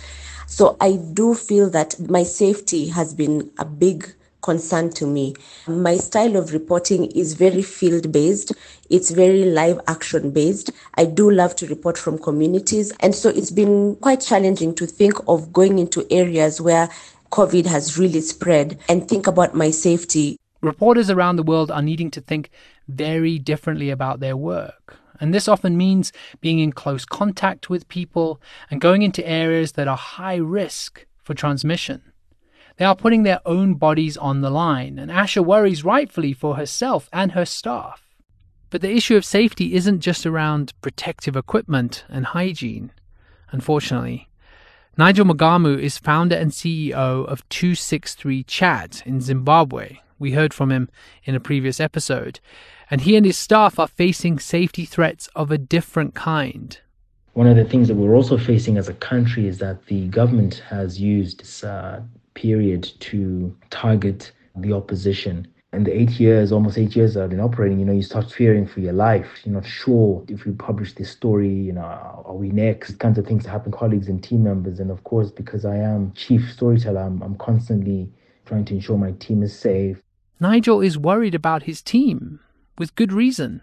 So 0.46 0.78
I 0.80 0.92
do 0.92 1.34
feel 1.34 1.68
that 1.68 2.00
my 2.00 2.22
safety 2.22 2.88
has 2.88 3.12
been 3.12 3.50
a 3.58 3.66
big 3.66 4.10
concern 4.42 4.90
to 4.90 5.06
me. 5.06 5.34
My 5.66 5.96
style 5.96 6.36
of 6.36 6.52
reporting 6.52 7.10
is 7.12 7.34
very 7.34 7.62
field 7.62 8.12
based, 8.12 8.52
it's 8.88 9.10
very 9.10 9.44
live 9.44 9.80
action 9.86 10.30
based. 10.30 10.70
I 10.94 11.04
do 11.04 11.30
love 11.30 11.54
to 11.56 11.66
report 11.66 11.96
from 11.96 12.18
communities. 12.18 12.92
And 13.00 13.14
so 13.14 13.28
it's 13.28 13.50
been 13.50 13.96
quite 13.96 14.20
challenging 14.20 14.74
to 14.76 14.86
think 14.86 15.14
of 15.28 15.52
going 15.52 15.78
into 15.78 16.06
areas 16.10 16.60
where 16.60 16.88
COVID 17.30 17.66
has 17.66 17.96
really 17.96 18.20
spread 18.20 18.78
and 18.88 19.08
think 19.08 19.26
about 19.26 19.54
my 19.54 19.70
safety. 19.70 20.36
Reporters 20.62 21.08
around 21.08 21.36
the 21.36 21.42
world 21.42 21.70
are 21.70 21.82
needing 21.82 22.10
to 22.10 22.20
think 22.20 22.50
very 22.88 23.38
differently 23.38 23.90
about 23.90 24.20
their 24.20 24.36
work. 24.36 24.96
And 25.20 25.34
this 25.34 25.48
often 25.48 25.76
means 25.76 26.12
being 26.40 26.58
in 26.58 26.72
close 26.72 27.04
contact 27.04 27.70
with 27.70 27.88
people 27.88 28.40
and 28.70 28.80
going 28.80 29.02
into 29.02 29.26
areas 29.26 29.72
that 29.72 29.86
are 29.86 29.96
high 29.96 30.36
risk 30.36 31.06
for 31.22 31.34
transmission. 31.34 32.02
They 32.80 32.86
are 32.86 32.96
putting 32.96 33.24
their 33.24 33.42
own 33.44 33.74
bodies 33.74 34.16
on 34.16 34.40
the 34.40 34.48
line, 34.48 34.98
and 34.98 35.10
Asha 35.10 35.44
worries 35.44 35.84
rightfully 35.84 36.32
for 36.32 36.56
herself 36.56 37.10
and 37.12 37.32
her 37.32 37.44
staff. 37.44 38.08
But 38.70 38.80
the 38.80 38.90
issue 38.90 39.18
of 39.18 39.24
safety 39.26 39.74
isn't 39.74 40.00
just 40.00 40.24
around 40.24 40.72
protective 40.80 41.36
equipment 41.36 42.06
and 42.08 42.24
hygiene, 42.24 42.90
unfortunately. 43.50 44.30
Nigel 44.96 45.26
Mugamu 45.26 45.78
is 45.78 45.98
founder 45.98 46.34
and 46.34 46.52
CEO 46.52 47.26
of 47.26 47.46
263 47.50 48.44
Chat 48.44 49.02
in 49.04 49.20
Zimbabwe. 49.20 49.98
We 50.18 50.32
heard 50.32 50.54
from 50.54 50.72
him 50.72 50.88
in 51.24 51.34
a 51.34 51.40
previous 51.40 51.80
episode. 51.80 52.40
And 52.90 53.02
he 53.02 53.14
and 53.14 53.26
his 53.26 53.36
staff 53.36 53.78
are 53.78 53.88
facing 53.88 54.38
safety 54.38 54.86
threats 54.86 55.28
of 55.36 55.50
a 55.50 55.58
different 55.58 56.14
kind. 56.14 56.80
One 57.34 57.46
of 57.46 57.56
the 57.56 57.64
things 57.66 57.88
that 57.88 57.96
we're 57.96 58.16
also 58.16 58.38
facing 58.38 58.78
as 58.78 58.88
a 58.88 58.94
country 58.94 59.46
is 59.46 59.58
that 59.58 59.84
the 59.84 60.08
government 60.08 60.62
has 60.70 60.98
used 60.98 61.62
uh, 61.62 62.00
period 62.34 62.90
to 63.00 63.56
target 63.70 64.32
the 64.56 64.72
opposition. 64.72 65.46
And 65.72 65.86
the 65.86 65.96
eight 65.96 66.18
years, 66.18 66.50
almost 66.50 66.78
eight 66.78 66.96
years 66.96 67.16
I've 67.16 67.30
been 67.30 67.40
operating, 67.40 67.78
you 67.78 67.84
know, 67.84 67.92
you 67.92 68.02
start 68.02 68.30
fearing 68.30 68.66
for 68.66 68.80
your 68.80 68.92
life. 68.92 69.28
You're 69.44 69.54
not 69.54 69.66
sure 69.66 70.24
if 70.26 70.44
we 70.44 70.52
publish 70.52 70.94
this 70.94 71.10
story, 71.10 71.52
you 71.52 71.72
know, 71.72 71.82
are 71.82 72.34
we 72.34 72.50
next? 72.50 72.98
Kinds 72.98 73.18
of 73.18 73.26
things 73.26 73.46
happen, 73.46 73.70
colleagues 73.70 74.08
and 74.08 74.22
team 74.22 74.42
members. 74.42 74.80
And 74.80 74.90
of 74.90 75.04
course, 75.04 75.30
because 75.30 75.64
I 75.64 75.76
am 75.76 76.12
chief 76.14 76.50
storyteller, 76.52 77.00
I'm, 77.00 77.22
I'm 77.22 77.36
constantly 77.36 78.10
trying 78.46 78.64
to 78.64 78.74
ensure 78.74 78.98
my 78.98 79.12
team 79.12 79.44
is 79.44 79.56
safe. 79.56 80.02
Nigel 80.40 80.80
is 80.80 80.98
worried 80.98 81.36
about 81.36 81.64
his 81.64 81.82
team, 81.82 82.40
with 82.76 82.96
good 82.96 83.12
reason. 83.12 83.62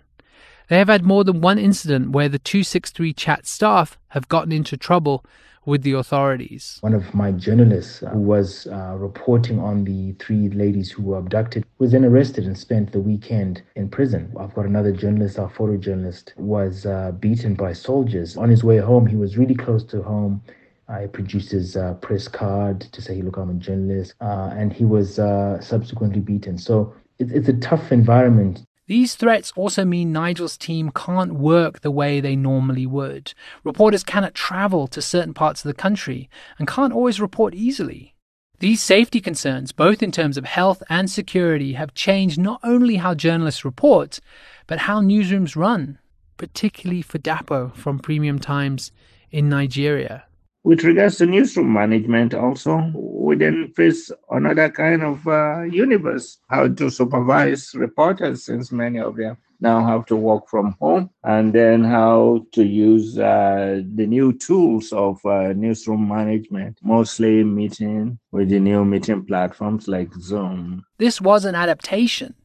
They 0.70 0.78
have 0.78 0.88
had 0.88 1.04
more 1.04 1.24
than 1.24 1.42
one 1.42 1.58
incident 1.58 2.12
where 2.12 2.30
the 2.30 2.40
263 2.40 3.14
chat 3.14 3.48
staff 3.48 3.98
have 4.10 4.30
gotten 4.30 4.52
into 4.52 4.78
trouble 4.78 5.26
with 5.68 5.84
the 5.84 5.92
authorities. 5.92 6.80
One 6.80 6.94
of 6.94 7.14
my 7.14 7.32
journalists 7.34 8.00
who 8.00 8.20
was 8.20 8.68
uh, 8.68 8.96
reporting 8.98 9.60
on 9.60 9.84
the 9.84 10.14
three 10.14 10.48
ladies 10.50 10.90
who 10.90 11.04
were 11.04 11.18
abducted 11.18 11.66
was 11.78 11.92
then 11.92 12.06
arrested 12.06 12.46
and 12.46 12.58
spent 12.58 12.94
the 12.94 13.02
weekend 13.02 13.62
in 13.76 13.90
prison. 13.90 14.34
I've 14.40 14.54
got 14.56 14.66
another 14.66 14.94
journalist, 14.94 15.38
our 15.38 15.50
photojournalist, 15.50 16.36
was 16.38 16.86
uh, 16.86 17.12
beaten 17.20 17.54
by 17.54 17.74
soldiers. 17.74 18.38
On 18.38 18.50
his 18.50 18.64
way 18.64 18.78
home, 18.78 19.06
he 19.06 19.18
was 19.18 19.38
really 19.38 19.56
close 19.56 19.84
to 19.86 20.02
home. 20.02 20.42
I 20.88 21.08
produced 21.08 21.52
his 21.52 21.76
uh, 21.76 21.96
press 21.96 22.30
card 22.30 22.80
to 22.80 23.02
say, 23.02 23.22
look, 23.22 23.36
I'm 23.36 23.50
a 23.50 23.56
journalist. 23.56 24.14
Uh, 24.22 24.50
and 24.56 24.72
he 24.72 24.86
was 24.86 25.20
uh, 25.20 25.60
subsequently 25.60 26.22
beaten. 26.22 26.58
So 26.58 26.94
it, 27.20 27.30
it's 27.34 27.50
a 27.50 27.60
tough 27.60 27.92
environment 27.92 28.64
these 28.88 29.15
threats 29.15 29.51
also 29.58 29.84
mean 29.84 30.13
Nigel's 30.13 30.58
team 30.58 30.91
can't 30.91 31.34
work 31.34 31.82
the 31.82 31.91
way 31.91 32.22
they 32.22 32.38
normally 32.38 32.86
would. 32.86 33.34
Reporters 33.65 34.03
cannot 34.03 34.34
travel 34.34 34.88
to 34.88 35.01
certain 35.01 35.34
parts 35.34 35.63
of 35.63 35.67
the 35.67 35.74
country 35.74 36.29
and 36.58 36.67
can't 36.67 36.94
always 36.94 37.20
report 37.20 37.53
easily. 37.53 38.15
These 38.60 38.82
safety 38.82 39.20
concerns, 39.20 39.74
both 39.74 40.01
in 40.01 40.12
terms 40.12 40.38
of 40.38 40.46
health 40.46 40.82
and 40.89 41.12
security, 41.12 41.74
have 41.74 41.94
changed 41.94 42.39
not 42.39 42.62
only 42.63 42.96
how 42.96 43.13
journalists 43.13 43.65
report, 43.65 44.22
but 44.67 44.79
how 44.79 45.01
newsrooms 45.01 45.56
run, 45.58 46.00
particularly 46.38 47.01
for 47.01 47.20
Dapo 47.20 47.75
from 47.75 48.00
Premium 48.00 48.39
Times 48.39 48.94
in 49.32 49.50
Nigeria. 49.50 50.26
With 50.68 50.84
regards 50.84 51.16
to 51.20 51.26
newsroom 51.26 51.72
management, 51.72 52.34
also, 52.34 52.92
we 52.94 53.38
then 53.38 53.72
face 53.74 54.12
another 54.30 54.70
kind 54.70 55.02
of 55.02 55.26
uh, 55.26 55.62
universe 55.62 56.40
how 56.50 56.68
to 56.68 56.90
supervise 56.90 57.74
reporters, 57.74 58.44
since 58.44 58.70
many 58.70 59.00
of 59.00 59.16
them 59.16 59.38
now 59.62 59.86
have 59.86 60.06
to 60.08 60.18
work 60.18 60.50
from 60.50 60.76
home, 60.82 61.10
and 61.24 61.54
then 61.54 61.86
how 61.86 62.46
to 62.52 62.66
use 62.66 63.18
uh, 63.18 63.82
the 63.96 64.06
new 64.06 64.34
tools 64.34 64.92
of 64.92 65.26
uh, 65.26 65.54
newsroom 65.54 66.06
management, 66.06 66.78
mostly 66.84 67.46
meeting 67.46 68.20
with 68.34 68.50
the 68.50 68.60
new 68.60 68.84
meeting 68.84 69.24
platforms 69.24 69.88
like 69.88 70.14
Zoom. 70.16 70.84
This 70.98 71.22
was 71.22 71.46
an 71.46 71.56
adaptation 71.56 72.36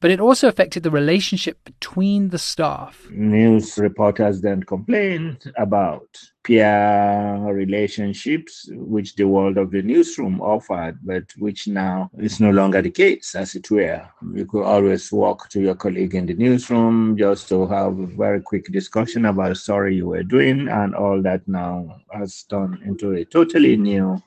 but 0.00 0.10
it 0.10 0.20
also 0.20 0.48
affected 0.48 0.82
the 0.82 0.90
relationship 0.90 1.64
between 1.64 2.28
the 2.28 2.36
staff. 2.36 3.08
News 3.10 3.78
reporters 3.78 4.42
then 4.42 4.62
complained 4.62 5.50
about 5.56 6.08
peer 6.44 7.38
relationships, 7.52 8.68
which 8.72 9.16
the 9.16 9.24
world 9.24 9.56
of 9.56 9.70
the 9.70 9.82
newsroom 9.82 10.40
offered, 10.40 10.98
but 11.02 11.24
which 11.38 11.66
now 11.66 12.10
is 12.18 12.38
no 12.38 12.50
longer 12.50 12.82
the 12.82 12.90
case, 12.90 13.34
as 13.34 13.54
it 13.54 13.70
were. 13.70 14.06
You 14.34 14.46
could 14.46 14.62
always 14.62 15.10
walk 15.10 15.48
to 15.50 15.60
your 15.60 15.74
colleague 15.74 16.14
in 16.14 16.26
the 16.26 16.34
newsroom 16.34 17.16
just 17.16 17.48
to 17.48 17.66
have 17.66 17.98
a 17.98 18.06
very 18.06 18.42
quick 18.42 18.66
discussion 18.70 19.24
about 19.24 19.52
a 19.52 19.54
story 19.56 19.96
you 19.96 20.08
were 20.08 20.22
doing, 20.22 20.68
and 20.68 20.94
all 20.94 21.22
that 21.22 21.48
now 21.48 21.96
has 22.12 22.42
turned 22.44 22.82
into 22.82 23.12
a 23.12 23.24
totally 23.24 23.76
new, 23.76 24.22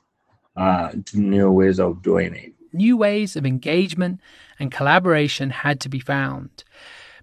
uh, 0.56 0.90
new 1.14 1.50
ways 1.52 1.78
of 1.78 2.02
doing 2.02 2.34
it. 2.34 2.52
New 2.72 2.96
ways 2.96 3.36
of 3.36 3.46
engagement 3.46 4.20
and 4.58 4.72
collaboration 4.72 5.50
had 5.50 5.80
to 5.80 5.88
be 5.88 6.00
found. 6.00 6.64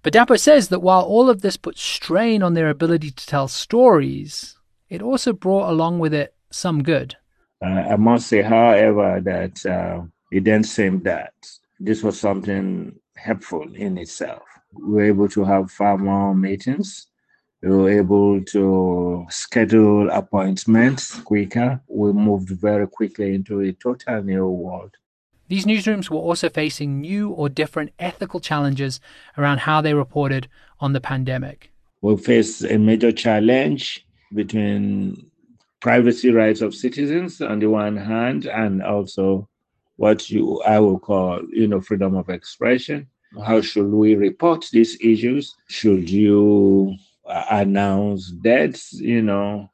But 0.02 0.14
Dapo 0.14 0.40
says 0.40 0.70
that 0.70 0.82
while 0.82 1.02
all 1.02 1.30
of 1.30 1.42
this 1.42 1.58
put 1.58 1.78
strain 1.78 2.42
on 2.42 2.54
their 2.54 2.70
ability 2.70 3.12
to 3.12 3.26
tell 3.26 3.48
stories, 3.48 4.56
it 4.96 5.02
also 5.02 5.34
brought 5.34 5.70
along 5.70 6.00
with 6.00 6.14
it 6.14 6.34
some 6.52 6.82
good. 6.82 7.16
Uh, 7.62 7.84
I 7.94 7.96
must 7.98 8.28
say, 8.28 8.42
however, 8.42 9.20
that 9.22 9.66
uh, 9.66 10.04
it 10.32 10.46
didn't 10.46 10.68
seem 10.68 11.04
that 11.04 11.34
this 11.80 12.02
was 12.02 12.20
something 12.20 12.96
helpful 13.18 13.68
in 13.76 13.98
itself. 13.98 14.44
We 14.74 14.94
were 14.94 15.04
able 15.04 15.30
to 15.30 15.44
have 15.44 15.72
far 15.72 15.98
more 15.98 16.34
meetings. 16.34 17.08
We 17.62 17.70
were 17.70 17.90
able 17.90 18.44
to 18.44 19.26
schedule 19.30 20.10
appointments 20.12 21.20
quicker. 21.22 21.82
We 21.88 22.14
moved 22.14 22.50
very 22.50 22.88
quickly 22.88 23.36
into 23.36 23.62
a 23.62 23.74
total 23.74 24.24
new 24.24 24.48
world. 24.48 24.96
These 25.48 25.66
newsrooms 25.66 26.10
were 26.10 26.20
also 26.20 26.50
facing 26.50 27.02
new 27.02 27.30
or 27.30 27.50
different 27.50 27.92
ethical 28.00 28.40
challenges 28.40 29.00
around 29.38 29.60
how 29.60 29.82
they 29.82 29.94
reported 29.94 30.48
on 30.80 30.94
the 30.94 31.02
pandemic. 31.02 31.72
We 32.02 32.18
faced 32.18 32.64
a 32.64 32.78
major 32.78 33.12
challenge 33.12 34.05
between 34.36 35.30
privacy 35.82 36.32
rights 36.32 36.62
of 36.62 36.76
citizens 36.76 37.42
on 37.42 37.60
the 37.60 37.70
one 37.70 37.98
hand 37.98 38.46
and 38.46 38.84
also 38.84 39.48
what 39.98 40.30
you 40.30 40.62
I 40.64 40.80
will 40.80 41.00
call 41.00 41.42
you 41.52 41.68
know 41.68 41.82
freedom 41.82 42.16
of 42.16 42.30
expression. 42.30 43.08
How 43.46 43.62
should 43.62 43.92
we 43.92 44.16
report 44.16 44.66
these 44.72 44.98
issues? 45.02 45.56
Should 45.68 46.10
you 46.10 46.96
uh, 47.26 47.46
announce 47.50 48.32
deaths? 48.32 48.94
You 48.94 49.22
know, 49.22 49.70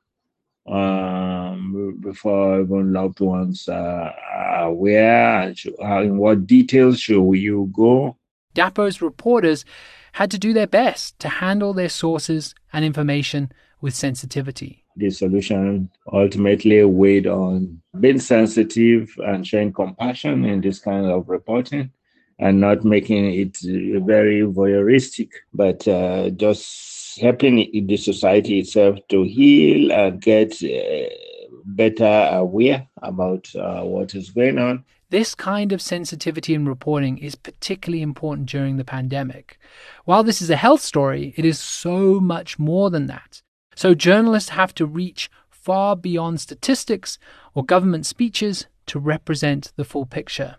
um, 0.67 1.97
before 1.99 2.61
even 2.61 2.93
loved 2.93 3.19
ones 3.19 3.67
are 3.67 4.13
aware 4.63 5.41
and 5.41 5.57
in 6.05 6.17
what 6.17 6.47
details 6.47 6.99
should 6.99 7.31
you 7.33 7.71
go. 7.73 8.17
Dapo's 8.53 9.01
reporters 9.01 9.63
had 10.13 10.29
to 10.31 10.37
do 10.37 10.53
their 10.53 10.67
best 10.67 11.17
to 11.19 11.29
handle 11.29 11.73
their 11.73 11.89
sources 11.89 12.53
and 12.73 12.83
information 12.83 13.51
with 13.81 13.93
sensitivity. 13.93 14.85
The 14.95 15.09
solution 15.09 15.89
ultimately 16.11 16.83
weighed 16.83 17.27
on 17.27 17.81
being 17.99 18.19
sensitive 18.19 19.13
and 19.17 19.45
showing 19.45 19.73
compassion 19.73 20.45
in 20.45 20.61
this 20.61 20.79
kind 20.79 21.05
of 21.05 21.27
reporting 21.27 21.91
and 22.39 22.59
not 22.59 22.83
making 22.83 23.33
it 23.33 23.57
very 24.03 24.41
voyeuristic, 24.41 25.29
but 25.53 25.87
uh, 25.87 26.29
just 26.31 27.19
helping 27.19 27.85
the 27.87 27.97
society 27.97 28.59
itself 28.59 28.97
to 29.09 29.23
heal 29.23 29.91
and 29.91 30.21
get 30.21 30.61
uh, 30.63 31.09
better 31.65 32.29
aware 32.31 32.87
about 33.01 33.53
uh, 33.55 33.81
what 33.81 34.15
is 34.15 34.31
going 34.31 34.57
on. 34.57 34.83
This 35.09 35.35
kind 35.35 35.73
of 35.73 35.81
sensitivity 35.81 36.53
in 36.53 36.67
reporting 36.67 37.17
is 37.17 37.35
particularly 37.35 38.01
important 38.01 38.49
during 38.49 38.77
the 38.77 38.85
pandemic. 38.85 39.59
While 40.05 40.23
this 40.23 40.41
is 40.41 40.49
a 40.49 40.55
health 40.55 40.81
story, 40.81 41.33
it 41.35 41.43
is 41.43 41.59
so 41.59 42.19
much 42.19 42.57
more 42.57 42.89
than 42.89 43.07
that. 43.07 43.41
So 43.75 43.93
journalists 43.93 44.49
have 44.49 44.73
to 44.75 44.85
reach 44.85 45.29
far 45.49 45.95
beyond 45.95 46.41
statistics 46.41 47.17
or 47.53 47.63
government 47.63 48.05
speeches 48.05 48.67
to 48.87 48.99
represent 48.99 49.71
the 49.75 49.85
full 49.85 50.05
picture. 50.05 50.57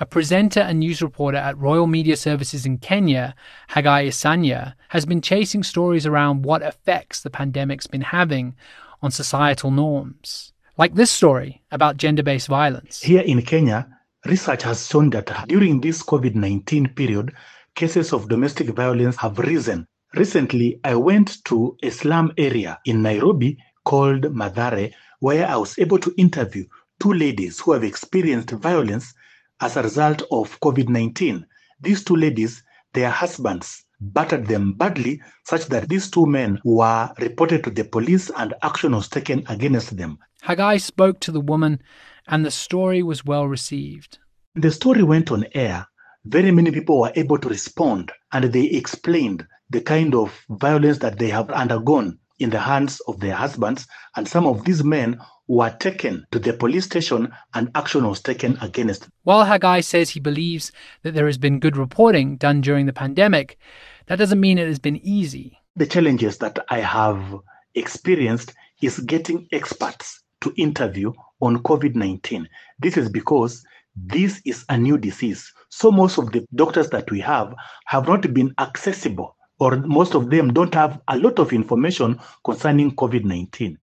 A 0.00 0.06
presenter 0.06 0.60
and 0.60 0.80
news 0.80 1.00
reporter 1.00 1.38
at 1.38 1.56
Royal 1.56 1.86
Media 1.86 2.16
Services 2.16 2.66
in 2.66 2.78
Kenya, 2.78 3.34
Haggai 3.68 4.08
Isanya, 4.08 4.74
has 4.88 5.06
been 5.06 5.20
chasing 5.20 5.62
stories 5.62 6.04
around 6.04 6.44
what 6.44 6.62
effects 6.62 7.20
the 7.20 7.30
pandemic's 7.30 7.86
been 7.86 8.00
having 8.00 8.56
on 9.02 9.12
societal 9.12 9.70
norms. 9.70 10.52
Like 10.76 10.94
this 10.94 11.12
story 11.12 11.62
about 11.70 11.96
gender 11.96 12.24
based 12.24 12.48
violence. 12.48 13.02
Here 13.02 13.20
in 13.20 13.42
Kenya, 13.42 13.86
research 14.26 14.64
has 14.64 14.88
shown 14.88 15.10
that 15.10 15.30
during 15.46 15.80
this 15.80 16.02
COVID 16.02 16.34
19 16.34 16.88
period, 16.94 17.32
cases 17.76 18.12
of 18.12 18.28
domestic 18.28 18.70
violence 18.70 19.16
have 19.16 19.38
risen. 19.38 19.86
Recently, 20.16 20.78
I 20.84 20.94
went 20.94 21.44
to 21.46 21.76
a 21.82 21.90
slum 21.90 22.32
area 22.38 22.78
in 22.84 23.02
Nairobi 23.02 23.58
called 23.84 24.22
Mathare, 24.32 24.92
where 25.18 25.44
I 25.44 25.56
was 25.56 25.76
able 25.76 25.98
to 25.98 26.14
interview 26.16 26.66
two 27.00 27.12
ladies 27.12 27.58
who 27.58 27.72
have 27.72 27.82
experienced 27.82 28.50
violence 28.50 29.12
as 29.60 29.76
a 29.76 29.82
result 29.82 30.22
of 30.30 30.60
COVID 30.60 30.88
19. 30.88 31.44
These 31.80 32.04
two 32.04 32.14
ladies, 32.14 32.62
their 32.92 33.10
husbands 33.10 33.84
battered 34.00 34.46
them 34.46 34.74
badly, 34.74 35.20
such 35.46 35.66
that 35.66 35.88
these 35.88 36.08
two 36.08 36.26
men 36.26 36.60
were 36.64 37.10
reported 37.18 37.64
to 37.64 37.70
the 37.70 37.82
police 37.84 38.30
and 38.36 38.54
action 38.62 38.94
was 38.94 39.08
taken 39.08 39.42
against 39.48 39.96
them. 39.96 40.18
Haggai 40.42 40.76
spoke 40.76 41.18
to 41.20 41.32
the 41.32 41.40
woman, 41.40 41.82
and 42.28 42.46
the 42.46 42.52
story 42.52 43.02
was 43.02 43.24
well 43.24 43.48
received. 43.48 44.18
The 44.54 44.70
story 44.70 45.02
went 45.02 45.32
on 45.32 45.44
air. 45.54 45.88
Very 46.24 46.52
many 46.52 46.70
people 46.70 47.00
were 47.00 47.12
able 47.16 47.38
to 47.38 47.48
respond, 47.48 48.12
and 48.32 48.52
they 48.52 48.66
explained 48.66 49.44
the 49.70 49.80
kind 49.80 50.14
of 50.14 50.44
violence 50.48 50.98
that 50.98 51.18
they 51.18 51.28
have 51.28 51.50
undergone 51.50 52.18
in 52.38 52.50
the 52.50 52.60
hands 52.60 53.00
of 53.06 53.20
their 53.20 53.34
husbands. 53.34 53.86
And 54.16 54.26
some 54.26 54.46
of 54.46 54.64
these 54.64 54.82
men 54.82 55.18
were 55.46 55.74
taken 55.78 56.26
to 56.32 56.38
the 56.38 56.52
police 56.52 56.86
station 56.86 57.32
and 57.54 57.70
action 57.74 58.06
was 58.08 58.20
taken 58.20 58.56
against. 58.60 59.02
them. 59.02 59.10
While 59.22 59.44
Haggai 59.44 59.80
says 59.80 60.10
he 60.10 60.20
believes 60.20 60.72
that 61.02 61.14
there 61.14 61.26
has 61.26 61.38
been 61.38 61.60
good 61.60 61.76
reporting 61.76 62.36
done 62.36 62.60
during 62.60 62.86
the 62.86 62.92
pandemic, 62.92 63.58
that 64.06 64.16
doesn't 64.16 64.40
mean 64.40 64.58
it 64.58 64.68
has 64.68 64.78
been 64.78 65.00
easy. 65.04 65.58
The 65.76 65.86
challenges 65.86 66.38
that 66.38 66.58
I 66.70 66.80
have 66.80 67.40
experienced 67.74 68.54
is 68.80 69.00
getting 69.00 69.48
experts 69.52 70.22
to 70.40 70.52
interview 70.56 71.12
on 71.40 71.62
COVID 71.62 71.94
19. 71.94 72.48
This 72.78 72.96
is 72.96 73.08
because 73.08 73.64
this 73.96 74.40
is 74.44 74.64
a 74.68 74.76
new 74.76 74.98
disease. 74.98 75.52
So 75.68 75.90
most 75.90 76.18
of 76.18 76.32
the 76.32 76.44
doctors 76.54 76.90
that 76.90 77.10
we 77.10 77.20
have 77.20 77.54
have 77.86 78.06
not 78.06 78.32
been 78.34 78.52
accessible, 78.58 79.36
or 79.58 79.76
most 79.76 80.14
of 80.14 80.30
them 80.30 80.52
don't 80.52 80.74
have 80.74 81.00
a 81.08 81.18
lot 81.18 81.38
of 81.38 81.52
information 81.52 82.18
concerning 82.44 82.94
COVID 82.94 83.24
19. 83.24 83.78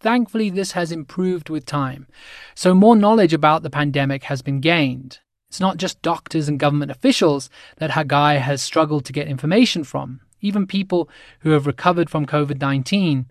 Thankfully, 0.00 0.48
this 0.50 0.72
has 0.72 0.92
improved 0.92 1.50
with 1.50 1.66
time, 1.66 2.06
so 2.54 2.74
more 2.74 2.94
knowledge 2.94 3.32
about 3.32 3.62
the 3.62 3.70
pandemic 3.70 4.24
has 4.24 4.42
been 4.42 4.60
gained. 4.60 5.18
It's 5.48 5.60
not 5.60 5.78
just 5.78 6.02
doctors 6.02 6.48
and 6.48 6.60
government 6.60 6.90
officials 6.90 7.48
that 7.78 7.92
Haggai 7.92 8.34
has 8.34 8.62
struggled 8.62 9.04
to 9.06 9.12
get 9.12 9.28
information 9.28 9.82
from. 9.82 10.20
Even 10.40 10.66
people 10.66 11.08
who 11.40 11.50
have 11.50 11.66
recovered 11.66 12.10
from 12.10 12.26
COVID 12.26 12.60
19 12.60 13.30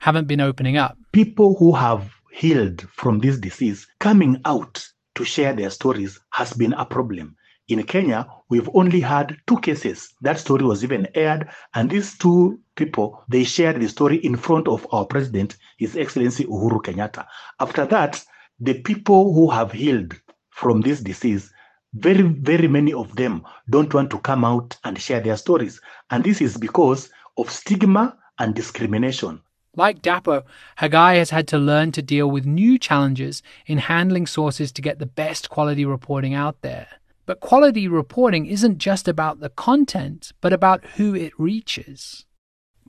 haven't 0.00 0.28
been 0.28 0.40
opening 0.40 0.76
up. 0.76 0.96
People 1.12 1.56
who 1.56 1.72
have 1.72 2.12
healed 2.30 2.82
from 2.90 3.18
this 3.18 3.38
disease 3.38 3.86
coming 3.98 4.40
out 4.44 4.86
to 5.14 5.24
share 5.24 5.52
their 5.52 5.70
stories 5.70 6.20
has 6.30 6.52
been 6.52 6.74
a 6.74 6.84
problem. 6.84 7.36
In 7.66 7.82
Kenya, 7.84 8.26
we've 8.50 8.68
only 8.74 9.00
had 9.00 9.38
two 9.46 9.58
cases. 9.58 10.12
That 10.20 10.38
story 10.38 10.64
was 10.64 10.84
even 10.84 11.08
aired, 11.14 11.48
and 11.74 11.88
these 11.88 12.18
two 12.18 12.60
people 12.76 13.24
they 13.28 13.44
shared 13.44 13.80
the 13.80 13.88
story 13.88 14.18
in 14.18 14.36
front 14.36 14.68
of 14.68 14.86
our 14.92 15.06
president, 15.06 15.56
His 15.78 15.96
Excellency 15.96 16.44
Uhuru 16.44 16.82
Kenyatta. 16.82 17.24
After 17.58 17.86
that, 17.86 18.22
the 18.60 18.74
people 18.82 19.32
who 19.32 19.48
have 19.48 19.72
healed 19.72 20.12
from 20.50 20.82
this 20.82 21.00
disease, 21.00 21.50
very, 21.94 22.22
very 22.22 22.68
many 22.68 22.92
of 22.92 23.16
them 23.16 23.42
don't 23.70 23.94
want 23.94 24.10
to 24.10 24.18
come 24.18 24.44
out 24.44 24.76
and 24.84 25.00
share 25.00 25.20
their 25.20 25.38
stories. 25.38 25.80
And 26.10 26.22
this 26.22 26.42
is 26.42 26.58
because 26.58 27.08
of 27.38 27.50
stigma 27.50 28.18
and 28.38 28.54
discrimination. 28.54 29.40
Like 29.74 30.02
Dapo, 30.02 30.44
Haggai 30.76 31.14
has 31.14 31.30
had 31.30 31.48
to 31.48 31.58
learn 31.58 31.92
to 31.92 32.02
deal 32.02 32.30
with 32.30 32.44
new 32.44 32.78
challenges 32.78 33.42
in 33.66 33.78
handling 33.78 34.26
sources 34.26 34.70
to 34.72 34.82
get 34.82 34.98
the 34.98 35.06
best 35.06 35.48
quality 35.48 35.86
reporting 35.86 36.34
out 36.34 36.60
there. 36.60 36.88
But 37.26 37.40
quality 37.40 37.88
reporting 37.88 38.46
isn't 38.46 38.78
just 38.78 39.08
about 39.08 39.40
the 39.40 39.48
content, 39.48 40.32
but 40.40 40.52
about 40.52 40.84
who 40.96 41.14
it 41.14 41.32
reaches. 41.38 42.26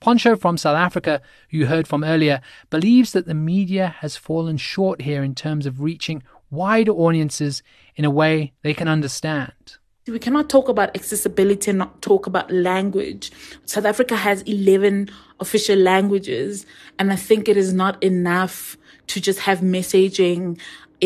Pontsho 0.02 0.40
from 0.40 0.58
South 0.58 0.76
Africa, 0.76 1.22
you 1.50 1.68
heard 1.68 1.88
from 1.88 2.04
earlier, 2.04 2.42
believes 2.70 3.14
that 3.14 3.28
the 3.28 3.34
media 3.34 3.96
has 4.00 4.18
fallen 4.18 4.58
short 4.58 5.02
here 5.02 5.24
in 5.24 5.36
terms 5.36 5.66
of 5.66 5.82
reaching 5.82 6.22
wider 6.50 6.92
audiences 6.92 7.64
in 7.96 8.04
a 8.04 8.10
way 8.10 8.54
they 8.62 8.74
can 8.74 8.88
understand. 8.88 9.78
We 10.08 10.20
cannot 10.20 10.50
talk 10.50 10.70
about 10.70 10.96
accessibility 10.96 11.72
and 11.72 11.80
not 11.80 12.02
talk 12.02 12.28
about 12.28 12.52
language. 12.52 13.32
South 13.66 13.86
Africa 13.86 14.16
has 14.16 14.44
11 14.44 15.10
official 15.40 15.80
languages, 15.80 16.66
and 17.00 17.12
I 17.12 17.16
think 17.16 17.50
it 17.50 17.58
is 17.58 17.74
not 17.74 18.04
enough 18.04 18.78
to 19.08 19.20
just 19.20 19.40
have 19.40 19.62
messaging 19.62 20.60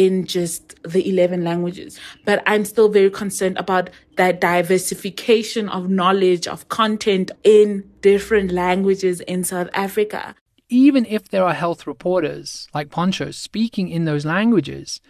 in 0.05 0.25
just 0.25 0.81
the 0.83 1.09
11 1.09 1.43
languages. 1.43 1.99
But 2.23 2.41
I'm 2.47 2.63
still 2.63 2.88
very 2.88 3.09
concerned 3.09 3.57
about 3.57 3.89
that 4.15 4.39
diversification 4.39 5.67
of 5.67 5.89
knowledge, 5.89 6.47
of 6.47 6.69
content 6.69 7.31
in 7.43 7.89
different 7.99 8.53
languages 8.53 9.19
in 9.21 9.43
South 9.43 9.67
Africa. 9.73 10.35
Even 10.69 11.05
if 11.05 11.27
there 11.27 11.43
are 11.43 11.53
health 11.53 11.85
reporters 11.85 12.69
like 12.73 12.88
Pontsho 12.89 13.33
speaking 13.33 13.89
in 13.89 14.05
those 14.05 14.25
languages, 14.25 15.01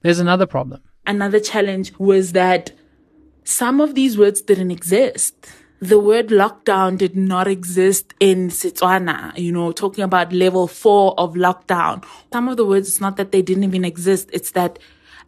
there's 0.00 0.20
another 0.20 0.46
problem. 0.46 0.80
Another 1.06 1.40
challenge 1.40 1.92
was 1.98 2.32
that 2.32 2.72
some 3.44 3.82
of 3.82 3.94
these 3.94 4.16
words 4.16 4.40
didn't 4.40 4.70
exist 4.70 5.34
the 5.80 5.98
word 5.98 6.28
lockdown 6.28 6.98
did 6.98 7.16
not 7.16 7.46
exist 7.46 8.14
in 8.18 8.48
Setswana, 8.48 9.36
you 9.38 9.52
know, 9.52 9.70
talking 9.72 10.02
about 10.02 10.32
level 10.32 10.66
four 10.66 11.18
of 11.18 11.34
lockdown. 11.34 12.04
Some 12.32 12.48
of 12.48 12.56
the 12.56 12.66
words, 12.66 12.88
it's 12.88 13.00
not 13.00 13.16
that 13.16 13.30
they 13.30 13.42
didn't 13.42 13.64
even 13.64 13.84
exist, 13.84 14.28
it's 14.32 14.50
that 14.52 14.78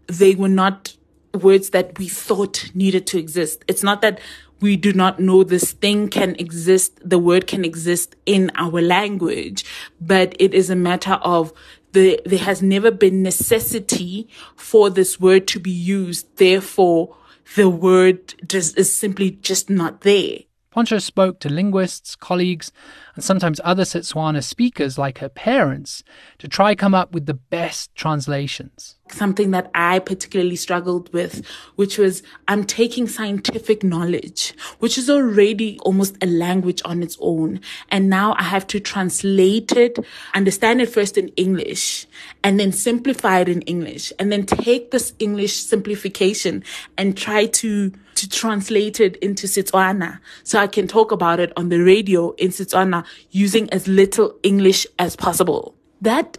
they 0.07 0.35
were 0.35 0.49
not 0.49 0.97
words 1.35 1.71
that 1.71 1.97
we 1.99 2.09
thought 2.09 2.71
needed 2.75 3.07
to 3.09 3.19
exist. 3.19 3.65
It's 3.69 3.85
not 3.85 4.01
that 4.03 4.21
we 4.61 4.77
do 4.77 4.93
not 4.93 5.21
know 5.21 5.45
this 5.45 5.73
thing 5.73 6.09
can 6.09 6.35
exist, 6.37 6.99
the 7.03 7.19
word 7.19 7.47
can 7.47 7.65
exist 7.65 8.17
in 8.27 8.51
our 8.57 8.83
language, 8.83 9.65
but 10.01 10.35
it 10.39 10.53
is 10.53 10.69
a 10.69 10.77
matter 10.77 11.15
of 11.23 11.53
the, 11.93 12.21
there 12.27 12.39
has 12.41 12.61
never 12.63 12.91
been 12.91 13.23
necessity 13.23 14.29
for 14.57 14.91
this 14.91 15.19
word 15.19 15.49
to 15.49 15.61
be 15.61 15.71
used. 15.71 16.27
Therefore, 16.37 17.17
the 17.57 17.69
word 17.69 18.35
just 18.49 18.79
is 18.79 18.95
simply 18.95 19.31
just 19.31 19.71
not 19.71 20.03
there. 20.03 20.39
Pontsho 20.75 21.03
spoke 21.03 21.41
to 21.41 21.49
linguists, 21.49 22.15
colleagues, 22.15 22.71
and 23.17 23.25
sometimes 23.25 23.61
other 23.65 23.83
Setswana 23.83 24.41
speakers 24.41 24.97
like 24.97 25.19
her 25.19 25.29
parents 25.29 26.05
to 26.39 26.47
try 26.47 26.77
come 26.77 26.95
up 26.95 27.13
with 27.13 27.27
the 27.27 27.35
best 27.35 27.93
translations. 27.97 28.97
Something 29.09 29.51
that 29.51 29.69
I 29.75 29.99
particularly 29.99 30.55
struggled 30.55 31.13
with, 31.13 31.45
which 31.75 31.99
was 31.99 32.23
I'm 32.47 32.63
taking 32.63 33.09
scientific 33.09 33.83
knowledge, 33.83 34.55
which 34.79 34.97
is 34.97 35.11
already 35.11 35.77
almost 35.81 36.17
a 36.23 36.27
language 36.27 36.83
on 36.85 37.03
its 37.03 37.17
own. 37.21 37.61
And 37.91 38.09
now 38.09 38.37
I 38.39 38.45
have 38.45 38.69
to 38.69 38.79
translate 38.79 39.73
it, 39.73 39.99
understand 40.35 40.81
it 40.81 40.89
first 40.89 41.19
in 41.19 41.29
English, 41.31 42.07
and 42.45 42.61
then 42.61 42.71
simplify 42.71 43.41
it 43.41 43.49
in 43.49 43.63
English, 43.63 44.13
and 44.21 44.31
then 44.31 44.47
take 44.47 44.93
this 44.93 45.15
English 45.19 45.57
simplification 45.57 46.63
and 46.97 47.17
try 47.17 47.47
to 47.47 47.93
to 48.21 48.29
translate 48.29 49.01
it 49.01 49.17
into 49.17 49.47
Setswana 49.47 50.21
so 50.43 50.59
I 50.59 50.67
can 50.67 50.87
talk 50.87 51.11
about 51.11 51.41
it 51.41 51.53
on 51.57 51.71
the 51.71 51.79
radio 51.79 52.33
in 52.33 52.51
Setswana 52.51 53.05
using 53.31 53.71
as 53.71 53.89
little 53.89 54.35
English 54.43 54.87
as 54.99 55.17
possible. 55.17 55.75
That 56.03 56.37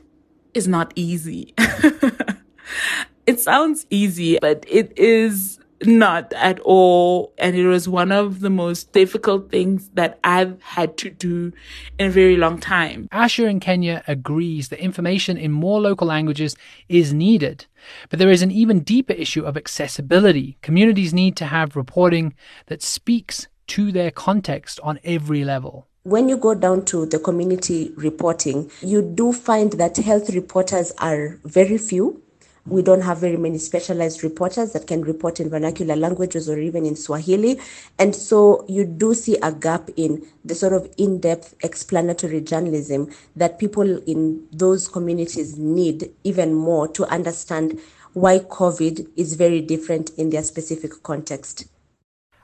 is 0.54 0.68
not 0.68 0.94
easy. 0.96 1.54
it 3.26 3.40
sounds 3.40 3.88
easy, 3.90 4.38
but 4.40 4.64
it 4.68 4.94
is 4.98 5.60
not 5.86 6.34
at 6.34 6.60
all. 6.62 7.34
And 7.38 7.56
it 7.56 7.68
was 7.68 7.88
one 7.88 8.12
of 8.12 8.40
the 8.40 8.50
most 8.50 8.92
difficult 8.92 9.50
things 9.50 9.90
that 9.94 10.20
I've 10.24 10.62
had 10.62 10.98
to 10.98 11.10
do 11.10 11.52
in 11.98 12.08
a 12.08 12.12
very 12.12 12.38
long 12.38 12.60
time. 12.60 13.08
Asha 13.12 13.50
in 13.50 13.60
Kenya 13.60 14.04
agrees 14.08 14.70
that 14.70 14.80
information 14.80 15.38
in 15.38 15.52
more 15.52 15.82
local 15.82 16.08
languages 16.08 16.56
is 16.90 17.14
needed. 17.14 17.66
But 18.10 18.20
there 18.20 18.30
is 18.30 18.42
an 18.42 18.52
even 18.52 18.82
deeper 18.82 19.14
issue 19.14 19.44
of 19.44 19.58
accessibility. 19.58 20.58
Communities 20.62 21.14
need 21.14 21.36
to 21.38 21.46
have 21.46 21.76
reporting 21.76 22.34
that 22.68 22.82
speaks 22.82 23.48
to 23.68 23.92
their 23.92 24.12
context 24.12 24.80
on 24.84 25.00
every 25.04 25.44
level. 25.44 25.88
When 26.04 26.28
you 26.28 26.36
go 26.36 26.56
down 26.56 26.86
to 26.86 27.06
the 27.06 27.20
community 27.20 27.92
reporting, 27.96 28.72
you 28.82 29.02
do 29.04 29.32
find 29.32 29.72
that 29.74 29.98
health 29.98 30.32
reporters 30.32 30.92
are 30.98 31.40
very 31.46 31.78
few 31.78 32.24
we 32.66 32.82
don't 32.82 33.02
have 33.02 33.18
very 33.18 33.38
many 33.38 33.58
specialized 33.58 34.24
reporters 34.24 34.74
that 34.74 34.88
can 34.88 35.02
report 35.02 35.40
in 35.40 35.50
vernacular 35.50 35.96
languages 35.96 36.50
or 36.50 36.60
even 36.60 36.86
in 36.86 36.96
Swahili. 36.96 37.60
And 37.98 38.16
so 38.16 38.66
you 38.68 38.86
do 38.86 39.14
see 39.14 39.38
a 39.42 39.52
gap 39.52 39.90
in 39.96 40.26
the 40.46 40.56
sort 40.56 40.74
of 40.74 40.92
in 40.98 41.20
depth 41.20 41.56
explanatory 41.64 42.42
journalism 42.42 43.10
that 43.36 43.60
people 43.60 43.98
in 44.04 44.48
those 44.52 44.88
communities 44.88 45.58
need 45.58 46.12
even 46.24 46.54
more 46.54 46.88
to 46.90 47.06
understand 47.06 47.80
why 48.14 48.40
COVID 48.40 49.08
is 49.16 49.34
very 49.36 49.62
different 49.62 50.12
in 50.18 50.30
their 50.30 50.44
specific 50.44 51.04
context. 51.04 51.66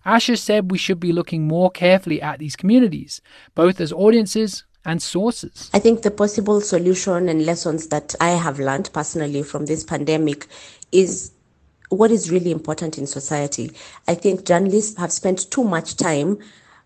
Asha 0.05 0.37
said 0.37 0.71
we 0.71 0.77
should 0.77 1.01
be 1.01 1.11
looking 1.11 1.47
more 1.47 1.69
carefully 1.69 2.21
at 2.21 2.39
these 2.39 2.55
communities, 2.55 3.21
both 3.55 3.81
as 3.81 3.91
audiences 3.91 4.63
and 4.87 5.01
sources? 5.01 5.69
I 5.73 5.79
think 5.79 6.01
the 6.01 6.09
possible 6.09 6.61
solution 6.61 7.29
and 7.29 7.45
lessons 7.45 7.87
that 7.89 8.15
I 8.19 8.29
have 8.29 8.59
learned 8.59 8.89
personally 8.93 9.43
from 9.43 9.65
this 9.67 9.83
pandemic 9.83 10.47
is 10.91 11.31
what 11.89 12.09
is 12.09 12.31
really 12.31 12.51
important 12.51 12.97
in 12.97 13.05
society. 13.05 13.71
I 14.07 14.15
think 14.15 14.45
journalists 14.45 14.97
have 14.97 15.11
spent 15.11 15.51
too 15.51 15.63
much 15.63 15.95
time 15.95 16.39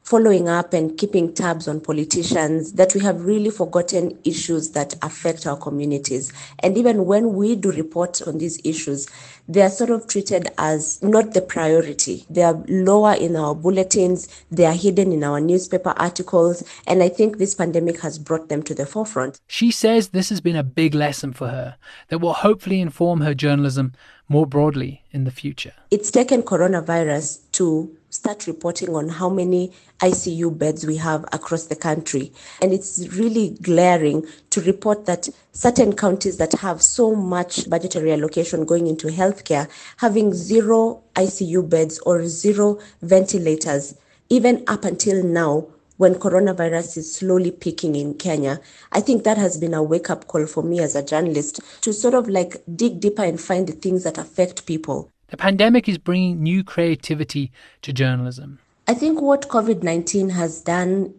following 0.04 0.50
up 0.50 0.74
and 0.74 0.98
keeping 0.98 1.34
tabs 1.34 1.68
on 1.68 1.80
politicians 1.80 2.74
that 2.74 2.94
we 2.94 3.02
have 3.02 3.24
really 3.24 3.50
forgotten 3.50 4.18
issues 4.24 4.72
that 4.72 4.96
affect 5.02 5.46
our 5.46 5.56
communities. 5.56 6.34
And 6.60 6.78
even 6.78 7.06
when 7.06 7.34
we 7.34 7.56
do 7.56 7.72
report 7.72 8.22
on 8.24 8.40
these 8.40 8.60
issues, 8.64 9.08
they 9.48 9.62
are 9.62 9.70
sort 9.70 9.90
of 9.90 10.08
treated 10.08 10.50
as 10.58 11.02
not 11.02 11.34
the 11.34 11.42
priority. 11.42 12.26
They 12.30 12.44
are 12.44 12.64
lower 12.68 13.14
in 13.14 13.36
our 13.36 13.54
bulletins, 13.54 14.28
they 14.50 14.66
are 14.66 14.74
hidden 14.74 15.12
in 15.12 15.24
our 15.24 15.40
newspaper 15.40 15.94
articles. 15.98 16.64
And 16.88 17.04
I 17.04 17.10
think 17.10 17.38
this 17.38 17.56
pandemic 17.56 18.00
has 18.02 18.18
brought 18.18 18.50
them 18.50 18.64
to 18.64 18.74
the 18.74 18.86
forefront. 18.86 19.40
She 19.48 19.72
says 19.72 20.10
this 20.10 20.30
has 20.30 20.42
been 20.42 20.56
a 20.56 20.64
big 20.64 20.94
lesson 20.96 21.34
for 21.34 21.48
her 21.48 21.76
that 22.10 22.20
will 22.20 22.34
hopefully 22.34 22.82
inform 22.82 23.22
her 23.22 23.34
journalism 23.34 23.94
more 24.32 24.48
broadly 24.48 25.04
in 25.12 25.26
the 25.26 25.32
future. 25.32 25.74
It's 25.92 26.10
taken 26.10 26.42
coronavirus 26.42 27.40
to 27.52 27.94
start 28.10 28.48
reporting 28.48 28.96
on 28.96 29.10
how 29.10 29.28
many 29.28 29.74
ICU 30.00 30.58
beds 30.58 30.88
we 30.88 30.96
have 30.96 31.26
across 31.34 31.66
the 31.66 31.76
country. 31.76 32.32
And 32.62 32.72
it's 32.72 33.10
really 33.10 33.58
glaring 33.62 34.26
to 34.52 34.62
report 34.62 35.06
that 35.06 35.28
certain 35.52 35.94
counties 35.94 36.38
that 36.38 36.54
have 36.54 36.82
so 36.82 37.14
much 37.14 37.70
budgetary 37.70 38.14
allocation 38.14 38.64
going 38.64 38.88
into 38.88 39.08
healthcare 39.08 39.70
having 39.98 40.34
zero 40.34 41.04
ICU 41.16 41.70
beds 41.70 42.00
or 42.00 42.26
zero 42.26 42.80
ventilators, 43.02 43.96
even 44.30 44.64
up 44.68 44.86
until 44.86 45.22
now 45.26 45.68
when 46.02 46.16
coronavirus 46.16 46.98
is 46.98 47.14
slowly 47.14 47.52
peaking 47.52 47.96
in 47.96 48.16
Kenya. 48.16 48.60
I 48.92 49.02
think 49.02 49.24
that 49.24 49.38
has 49.38 49.56
been 49.56 49.76
a 49.76 49.84
wake 49.84 50.10
up 50.10 50.26
call 50.26 50.48
for 50.48 50.64
me 50.64 50.80
as 50.80 50.96
a 50.96 51.06
journalist 51.06 51.60
to 51.82 51.94
sort 51.94 52.16
of 52.16 52.28
like 52.28 52.64
dig 52.76 53.00
deeper 53.00 53.24
and 53.24 53.40
find 53.40 53.68
the 53.68 53.74
things 53.74 54.04
that 54.04 54.18
affect 54.18 54.66
people. 54.66 55.12
The 55.28 55.38
pandemic 55.38 55.88
is 55.88 56.00
bringing 56.00 56.42
new 56.42 56.64
creativity 56.64 57.52
to 57.84 57.94
journalism. 57.94 58.58
I 58.88 58.96
think 58.96 59.22
what 59.22 59.48
COVID 59.48 59.84
19 59.84 60.30
has 60.30 60.62
done, 60.62 61.14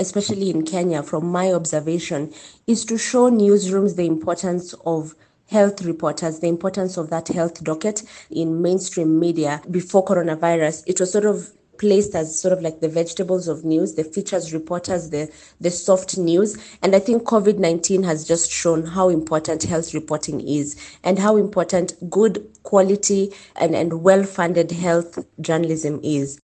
especially 0.00 0.50
in 0.50 0.64
Kenya, 0.64 1.04
from 1.04 1.30
my 1.30 1.52
observation, 1.52 2.34
is 2.66 2.84
to 2.86 2.98
show 2.98 3.30
newsrooms 3.30 3.94
the 3.94 4.06
importance 4.06 4.74
of 4.84 5.14
health 5.48 5.82
reporters, 5.82 6.40
the 6.40 6.48
importance 6.48 6.96
of 6.96 7.08
that 7.10 7.28
health 7.28 7.62
docket 7.62 8.02
in 8.30 8.60
mainstream 8.60 9.20
media. 9.20 9.62
Before 9.70 10.04
coronavirus, 10.04 10.82
it 10.88 10.98
was 10.98 11.12
sort 11.12 11.24
of 11.24 11.52
placed 11.78 12.14
as 12.14 12.40
sort 12.40 12.52
of 12.52 12.62
like 12.62 12.80
the 12.80 12.88
vegetables 12.88 13.48
of 13.48 13.64
news, 13.64 13.94
the 13.94 14.04
features 14.04 14.52
reporters, 14.52 15.10
the, 15.10 15.30
the 15.60 15.70
soft 15.70 16.16
news. 16.16 16.56
And 16.82 16.94
I 16.94 16.98
think 16.98 17.24
COVID 17.24 17.58
19 17.58 18.02
has 18.04 18.26
just 18.26 18.50
shown 18.50 18.84
how 18.84 19.08
important 19.08 19.62
health 19.64 19.94
reporting 19.94 20.40
is 20.46 20.76
and 21.02 21.18
how 21.18 21.36
important 21.36 21.94
good 22.10 22.46
quality 22.62 23.32
and, 23.56 23.74
and 23.74 24.02
well 24.02 24.24
funded 24.24 24.70
health 24.70 25.18
journalism 25.40 26.00
is. 26.02 26.40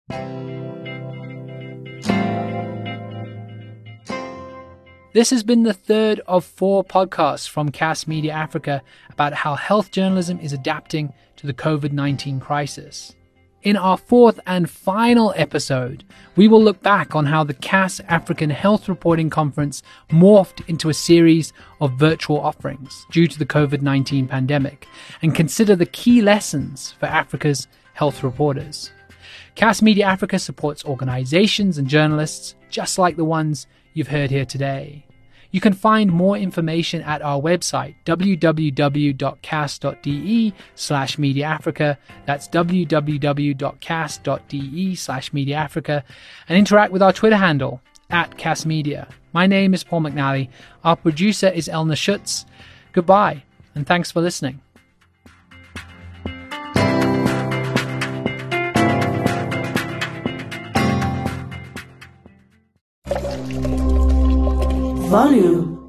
This 5.16 5.30
has 5.30 5.44
been 5.44 5.64
the 5.64 5.72
third 5.72 6.20
of 6.28 6.44
four 6.44 6.84
podcasts 6.84 7.48
from 7.48 7.72
KAS 7.72 8.06
Media 8.06 8.34
Africa 8.34 8.82
about 9.10 9.32
how 9.32 9.56
health 9.56 9.90
journalism 9.90 10.42
is 10.42 10.52
adapting 10.52 11.14
to 11.38 11.48
the 11.48 11.54
COVID 11.54 11.94
19 11.94 12.42
crisis. 12.42 13.16
In 13.66 13.78
our 13.78 13.98
fourth 13.98 14.40
and 14.46 14.70
final 14.70 15.34
episode, 15.36 16.04
we 16.36 16.48
will 16.48 16.64
look 16.64 16.84
back 16.84 17.16
on 17.16 17.26
how 17.26 17.44
the 17.44 17.56
KAS 17.56 18.00
African 18.02 18.52
Health 18.52 18.88
Reporting 18.88 19.32
Conference 19.32 19.82
morphed 20.12 20.64
into 20.70 20.90
a 20.90 20.94
series 20.94 21.52
of 21.82 21.94
virtual 21.94 22.40
offerings 22.40 23.08
due 23.10 23.26
to 23.26 23.40
the 23.40 23.46
COVID 23.46 23.82
19 23.82 24.28
pandemic 24.28 24.88
and 25.24 25.34
consider 25.34 25.76
the 25.76 25.88
key 25.88 26.22
lessons 26.22 26.92
for 27.00 27.08
Africa's 27.08 27.68
health 27.94 28.22
reporters. 28.22 28.92
KAS 29.56 29.82
Media 29.82 30.06
Africa 30.06 30.38
supports 30.38 30.86
organizations 30.86 31.80
and 31.80 31.88
journalists 31.88 32.54
just 32.70 33.00
like 33.00 33.16
the 33.16 33.26
ones 33.26 33.66
you've 33.96 34.10
heard 34.10 34.30
here 34.30 34.46
today. 34.46 35.08
You 35.56 35.62
can 35.62 35.72
find 35.72 36.12
more 36.12 36.36
information 36.36 37.02
at 37.04 37.22
our 37.22 37.40
website, 37.42 37.96
www.kas.de 38.06 39.14
slash 40.76 41.18
Media 41.18 41.46
Africa. 41.46 41.98
That's 42.26 42.50
www.kas.de 42.50 42.96
slash 44.96 45.32
Media 45.32 45.56
Africa. 45.56 46.04
And 46.50 46.58
interact 46.58 46.92
with 46.92 47.02
our 47.02 47.14
Twitter 47.14 47.38
handle, 47.38 47.80
at 48.10 48.38
KAS 48.38 48.66
Media. 48.66 49.08
My 49.32 49.48
name 49.48 49.74
is 49.74 49.86
Paul 49.86 50.02
McNally. 50.02 50.50
Our 50.84 50.98
producer 50.98 51.48
is 51.48 51.70
Elna 51.70 51.96
Schütz. 51.96 52.44
Goodbye, 52.92 53.44
and 53.74 53.88
thanks 53.88 54.12
for 54.12 54.20
listening. 54.20 54.60
Volume 65.16 65.85